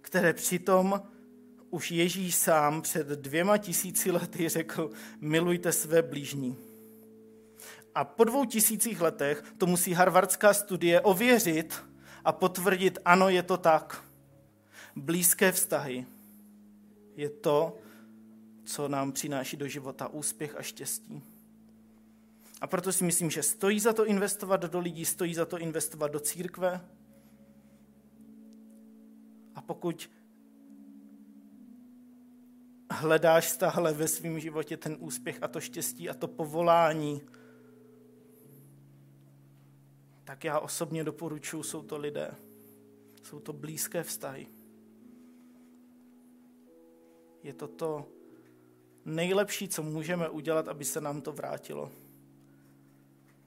které 0.00 0.32
přitom 0.32 1.02
už 1.70 1.90
Ježíš 1.90 2.34
sám 2.34 2.82
před 2.82 3.06
dvěma 3.08 3.58
tisíci 3.58 4.10
lety 4.10 4.48
řekl, 4.48 4.90
milujte 5.20 5.72
své 5.72 6.02
blížní. 6.02 6.56
A 7.94 8.04
po 8.04 8.24
dvou 8.24 8.44
tisících 8.44 9.00
letech 9.00 9.42
to 9.58 9.66
musí 9.66 9.92
harvardská 9.92 10.54
studie 10.54 11.00
ověřit, 11.00 11.74
a 12.24 12.32
potvrdit, 12.32 12.98
ano, 13.04 13.28
je 13.28 13.42
to 13.42 13.56
tak. 13.56 14.04
Blízké 14.96 15.52
vztahy 15.52 16.06
je 17.16 17.30
to, 17.30 17.78
co 18.64 18.88
nám 18.88 19.12
přináší 19.12 19.56
do 19.56 19.68
života 19.68 20.08
úspěch 20.08 20.56
a 20.56 20.62
štěstí. 20.62 21.22
A 22.60 22.66
proto 22.66 22.92
si 22.92 23.04
myslím, 23.04 23.30
že 23.30 23.42
stojí 23.42 23.80
za 23.80 23.92
to 23.92 24.06
investovat 24.06 24.60
do 24.62 24.78
lidí, 24.78 25.04
stojí 25.04 25.34
za 25.34 25.46
to 25.46 25.58
investovat 25.58 26.08
do 26.08 26.20
církve. 26.20 26.80
A 29.54 29.60
pokud 29.62 30.10
hledáš 32.90 33.48
stále 33.48 33.92
ve 33.92 34.08
svém 34.08 34.40
životě 34.40 34.76
ten 34.76 34.96
úspěch 35.00 35.38
a 35.42 35.48
to 35.48 35.60
štěstí 35.60 36.10
a 36.10 36.14
to 36.14 36.28
povolání, 36.28 37.22
tak 40.24 40.44
já 40.44 40.58
osobně 40.58 41.04
doporučuji, 41.04 41.62
jsou 41.62 41.82
to 41.82 41.96
lidé. 41.96 42.34
Jsou 43.22 43.40
to 43.40 43.52
blízké 43.52 44.02
vztahy. 44.02 44.46
Je 47.42 47.52
to 47.52 47.68
to 47.68 48.08
nejlepší, 49.04 49.68
co 49.68 49.82
můžeme 49.82 50.28
udělat, 50.28 50.68
aby 50.68 50.84
se 50.84 51.00
nám 51.00 51.22
to 51.22 51.32
vrátilo. 51.32 51.92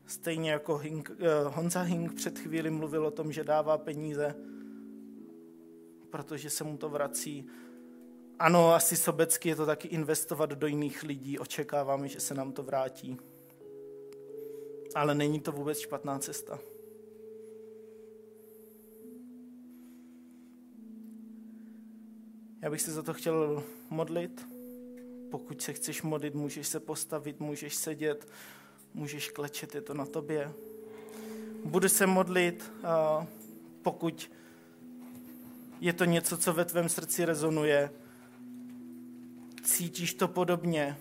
Stejně 0.06 0.52
jako 0.52 0.78
Hink, 0.78 1.12
eh, 1.20 1.44
Honza 1.44 1.82
Hink 1.82 2.13
před 2.13 2.40
chvíli 2.40 2.70
mluvil 2.70 3.06
o 3.06 3.12
tom, 3.12 3.32
že 3.32 3.44
dává 3.44 3.78
peníze, 3.78 4.36
protože 6.10 6.50
se 6.50 6.63
mu 6.63 6.78
to 6.78 6.90
vrací. 6.90 7.48
Ano, 8.40 8.74
asi 8.74 8.96
sobecky 8.96 9.50
je 9.50 9.56
to 9.56 9.66
taky 9.66 9.88
investovat 9.88 10.50
do 10.50 10.68
jiných 10.68 11.04
lidí, 11.04 11.40
očekáváme, 11.40 12.08
že 12.08 12.20
se 12.20 12.34
nám 12.34 12.52
to 12.52 12.63
vrátí 12.63 13.18
ale 14.95 15.15
není 15.15 15.39
to 15.39 15.52
vůbec 15.52 15.80
špatná 15.80 16.19
cesta. 16.19 16.60
Já 22.62 22.69
bych 22.69 22.82
se 22.82 22.91
za 22.91 23.04
to 23.04 23.13
chtěl 23.13 23.63
modlit. 23.89 24.47
Pokud 25.32 25.62
se 25.62 25.73
chceš 25.73 26.02
modlit, 26.02 26.36
můžeš 26.36 26.67
se 26.67 26.80
postavit, 26.80 27.39
můžeš 27.39 27.76
sedět, 27.76 28.28
můžeš 28.93 29.30
klečet, 29.30 29.76
je 29.76 29.82
to 29.82 29.93
na 29.93 30.06
tobě. 30.06 30.54
Budu 31.65 31.89
se 31.89 32.08
modlit, 32.08 32.71
pokud 33.82 34.32
je 35.80 35.93
to 35.93 36.06
něco, 36.06 36.38
co 36.38 36.54
ve 36.54 36.65
tvém 36.65 36.89
srdci 36.89 37.26
rezonuje, 37.26 37.91
cítíš 39.63 40.13
to 40.13 40.28
podobně, 40.28 40.97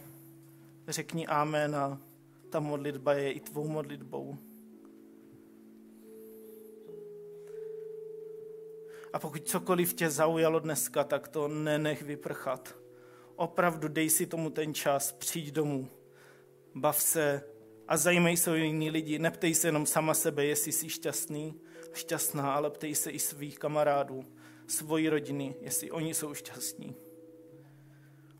řekni 0.89 1.27
amen 1.27 1.77
a 1.77 2.01
ta 2.57 2.61
modlitba 2.61 3.13
je 3.13 3.33
i 3.33 3.41
tvou 3.41 3.69
modlitbou. 3.69 4.37
A 9.13 9.19
pokud 9.19 9.49
cokoliv 9.49 9.95
tě 9.95 10.11
zaujalo 10.11 10.61
dneska, 10.61 11.05
tak 11.05 11.29
to 11.29 11.49
nenech 11.49 12.03
vyprchat. 12.03 12.79
Opravdu 13.37 13.89
dej 13.89 14.11
si 14.11 14.27
tomu 14.27 14.51
ten 14.51 14.75
čas, 14.75 15.13
přijď 15.13 15.53
domů, 15.53 15.89
bav 16.75 17.03
se 17.03 17.43
a 17.89 17.97
zajímej 17.97 18.37
se 18.37 18.51
o 18.51 18.55
jiný 18.55 18.91
lidi. 18.91 19.19
Neptej 19.19 19.55
se 19.55 19.69
jenom 19.69 19.87
sama 19.87 20.15
sebe, 20.15 20.45
jestli 20.45 20.73
jsi 20.73 20.89
šťastný, 20.89 21.61
šťastná, 21.93 22.55
ale 22.55 22.71
ptej 22.71 22.95
se 22.95 23.11
i 23.11 23.19
svých 23.19 23.59
kamarádů, 23.59 24.25
svoji 24.67 25.09
rodiny, 25.09 25.55
jestli 25.61 25.91
oni 25.91 26.15
jsou 26.15 26.35
šťastní. 26.35 27.06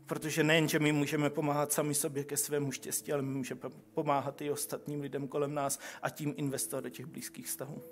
Protože 0.07 0.43
nejen, 0.43 0.67
že 0.67 0.79
my 0.79 0.91
můžeme 0.91 1.29
pomáhat 1.29 1.71
sami 1.71 1.95
sobě 1.95 2.23
ke 2.23 2.37
svému 2.37 2.71
štěstí, 2.71 3.13
ale 3.13 3.21
my 3.21 3.35
můžeme 3.35 3.61
pomáhat 3.93 4.41
i 4.41 4.51
ostatním 4.51 5.01
lidem 5.01 5.27
kolem 5.27 5.53
nás 5.53 5.79
a 6.01 6.09
tím 6.09 6.33
investovat 6.37 6.81
do 6.81 6.89
těch 6.89 7.05
blízkých 7.05 7.47
vztahů. 7.47 7.83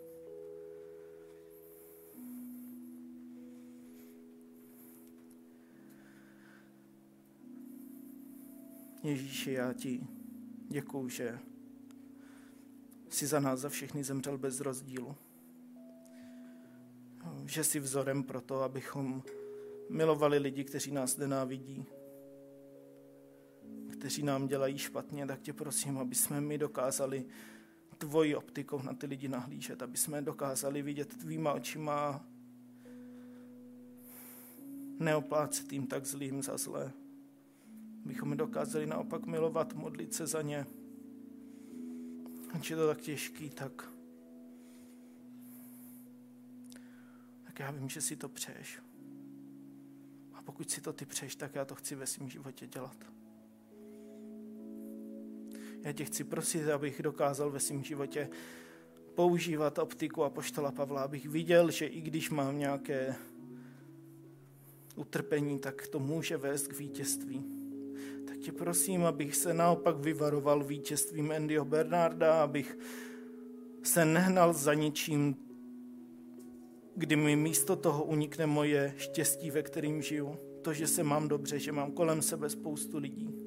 Ježíši, 9.04 9.52
já 9.52 9.74
ti 9.74 10.08
děkuju, 10.70 11.10
že 11.10 11.40
jsi 13.10 13.28
za 13.28 13.40
nás 13.40 13.60
za 13.60 13.70
všechny 13.70 14.04
zemřel 14.04 14.38
bez 14.38 14.60
rozdílu. 14.60 15.16
Že 17.46 17.64
jsi 17.64 17.80
vzorem 17.80 18.24
pro 18.24 18.42
to, 18.42 18.62
abychom 18.62 19.24
milovali 19.90 20.38
lidi, 20.38 20.64
kteří 20.64 20.92
nás 20.92 21.18
nenávidí, 21.18 21.86
kteří 24.00 24.24
nám 24.24 24.48
dělají 24.48 24.78
špatně, 24.78 25.26
tak 25.28 25.42
tě 25.42 25.54
prosím, 25.54 25.98
aby 25.98 26.16
jsme 26.16 26.42
my 26.42 26.58
dokázali 26.58 27.26
tvoji 27.98 28.36
optikou 28.36 28.82
na 28.82 28.94
ty 28.94 29.06
lidi 29.06 29.28
nahlížet, 29.28 29.82
aby 29.82 29.98
jsme 29.98 30.22
dokázali 30.22 30.82
vidět 30.82 31.18
tvýma 31.18 31.54
očima 31.54 32.26
neoplácet 35.00 35.74
jim 35.74 35.88
tak 35.88 36.06
zlým 36.06 36.44
za 36.44 36.58
zlé. 36.58 36.92
Abychom 38.06 38.38
dokázali 38.38 38.86
naopak 38.86 39.26
milovat, 39.26 39.74
modlit 39.74 40.14
se 40.14 40.28
za 40.28 40.42
ně. 40.42 40.66
Ať 42.54 42.70
je 42.70 42.76
to 42.76 42.88
tak 42.88 43.02
těžký, 43.02 43.50
tak, 43.50 43.92
tak 47.44 47.60
já 47.60 47.72
vím, 47.72 47.90
že 47.90 48.02
si 48.02 48.16
to 48.16 48.30
přeješ. 48.30 48.80
A 50.34 50.42
pokud 50.42 50.70
si 50.70 50.82
to 50.82 50.94
ty 50.94 51.06
přeješ, 51.06 51.36
tak 51.36 51.56
já 51.56 51.66
to 51.66 51.76
chci 51.76 51.96
ve 51.96 52.08
svém 52.08 52.30
životě 52.30 52.68
dělat. 52.68 52.98
Já 55.86 55.92
tě 55.92 56.06
chci 56.06 56.24
prosit, 56.24 56.70
abych 56.70 57.02
dokázal 57.02 57.52
ve 57.52 57.60
svém 57.60 57.84
životě 57.84 58.30
používat 59.16 59.80
optiku 59.80 60.24
a 60.24 60.30
poštola 60.30 60.72
Pavla, 60.72 61.02
abych 61.02 61.26
viděl, 61.30 61.72
že 61.72 61.86
i 61.86 62.02
když 62.02 62.30
mám 62.30 62.60
nějaké 62.60 63.16
utrpení, 64.96 65.60
tak 65.60 65.88
to 65.88 66.00
může 66.00 66.38
vést 66.38 66.68
k 66.68 66.80
vítězství. 66.80 67.46
Tak 68.28 68.38
tě 68.38 68.52
prosím, 68.52 69.06
abych 69.06 69.36
se 69.36 69.54
naopak 69.54 69.98
vyvaroval 69.98 70.64
vítězstvím 70.64 71.32
Andyho 71.32 71.66
Bernarda, 71.66 72.44
abych 72.44 72.78
se 73.84 74.06
nehnal 74.06 74.54
za 74.54 74.74
ničím, 74.74 75.36
kdy 76.96 77.16
mi 77.16 77.36
místo 77.36 77.76
toho 77.76 78.04
unikne 78.04 78.46
moje 78.46 78.94
štěstí, 78.98 79.52
ve 79.52 79.64
kterým 79.64 80.02
žiju. 80.02 80.38
To, 80.62 80.74
že 80.74 80.88
se 80.88 81.04
mám 81.04 81.28
dobře, 81.28 81.60
že 81.60 81.72
mám 81.72 81.92
kolem 81.92 82.22
sebe 82.22 82.50
spoustu 82.50 82.98
lidí 82.98 83.45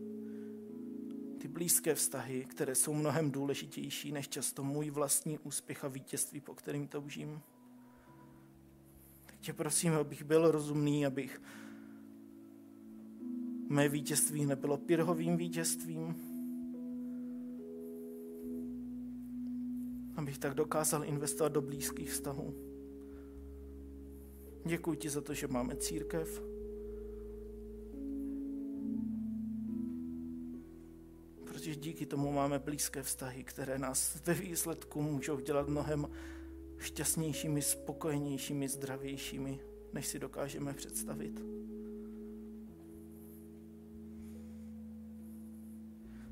ty 1.39 1.49
blízké 1.49 1.95
vztahy, 1.95 2.45
které 2.45 2.75
jsou 2.75 2.95
mnohem 2.95 3.31
důležitější 3.31 4.13
než 4.13 4.29
často 4.29 4.65
můj 4.65 4.91
vlastní 4.91 5.39
úspěch 5.39 5.85
a 5.85 5.89
vítězství, 5.89 6.41
po 6.41 6.55
kterým 6.55 6.89
toužím. 6.89 7.41
Tak 9.27 9.39
tě 9.41 9.53
prosím, 9.53 9.93
abych 9.93 10.25
byl 10.25 10.51
rozumný, 10.51 11.07
abych 11.07 11.43
mé 13.69 13.89
vítězství 13.89 14.47
nebylo 14.47 14.77
pirhovým 14.77 15.37
vítězstvím, 15.37 16.17
abych 20.17 20.39
tak 20.39 20.55
dokázal 20.55 21.05
investovat 21.05 21.53
do 21.53 21.63
blízkých 21.63 22.11
vztahů. 22.11 22.55
Děkuji 24.67 24.95
ti 24.95 25.11
za 25.11 25.21
to, 25.21 25.35
že 25.35 25.49
máme 25.49 25.77
církev, 25.77 26.43
protože 31.69 31.81
díky 31.81 32.07
tomu 32.07 32.33
máme 32.33 32.59
blízké 32.59 33.03
vztahy, 33.03 33.45
které 33.45 33.79
nás 33.79 34.23
ve 34.25 34.35
výsledku 34.35 35.03
můžou 35.03 35.41
dělat 35.41 35.69
mnohem 35.69 36.09
šťastnějšími, 36.79 37.63
spokojenějšími, 37.63 38.69
zdravějšími, 38.69 39.61
než 39.93 40.07
si 40.07 40.19
dokážeme 40.19 40.75
představit. 40.75 41.45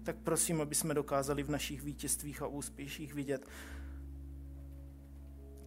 Tak 0.02 0.16
prosím, 0.16 0.60
aby 0.60 0.74
jsme 0.74 0.94
dokázali 0.94 1.42
v 1.42 1.50
našich 1.50 1.82
vítězstvích 1.82 2.42
a 2.42 2.46
úspěších 2.46 3.14
vidět. 3.14 3.46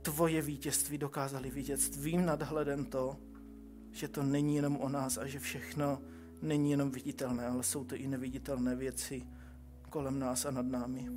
Tvoje 0.01 0.41
vítězství, 0.41 0.97
dokázali 0.97 1.49
vidět. 1.49 1.77
S 1.77 1.89
tvým 1.89 2.25
nadhledem 2.25 2.85
to, 2.85 3.17
že 3.91 4.07
to 4.07 4.23
není 4.23 4.55
jenom 4.55 4.77
o 4.77 4.89
nás 4.89 5.17
a 5.17 5.27
že 5.27 5.39
všechno 5.39 6.01
není 6.41 6.71
jenom 6.71 6.91
viditelné, 6.91 7.47
ale 7.47 7.63
jsou 7.63 7.83
to 7.83 7.95
i 7.95 8.07
neviditelné 8.07 8.75
věci, 8.75 9.27
kolem 9.89 10.19
nás 10.19 10.45
a 10.45 10.51
nad 10.51 10.65
námi. 10.65 11.09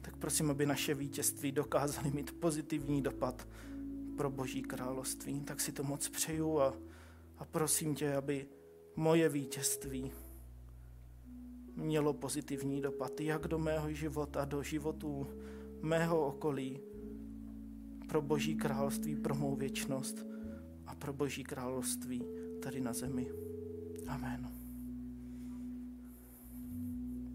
Tak 0.00 0.16
prosím, 0.16 0.50
aby 0.50 0.66
naše 0.66 0.94
vítězství 0.94 1.52
dokázaly 1.52 2.10
mít 2.10 2.32
pozitivní 2.32 3.02
dopad 3.02 3.48
pro 4.16 4.30
Boží 4.30 4.62
království. 4.62 5.40
Tak 5.40 5.60
si 5.60 5.72
to 5.72 5.84
moc 5.84 6.08
přeju 6.08 6.60
a, 6.60 6.74
a 7.38 7.44
prosím 7.44 7.94
tě, 7.94 8.14
aby 8.14 8.46
moje 8.96 9.28
vítězství 9.28 10.12
mělo 11.76 12.14
pozitivní 12.14 12.80
dopad 12.80 13.20
jak 13.20 13.48
do 13.48 13.58
mého 13.58 13.92
života, 13.92 14.44
do 14.44 14.62
životů 14.62 15.26
mého 15.80 16.26
okolí, 16.26 16.80
pro 18.08 18.22
Boží 18.22 18.56
království, 18.56 19.16
pro 19.16 19.34
mou 19.34 19.56
věčnost 19.56 20.26
a 20.86 20.94
pro 20.94 21.12
Boží 21.12 21.44
království 21.44 22.24
tady 22.62 22.80
na 22.80 22.92
zemi. 22.92 23.32
Amen. 24.08 24.51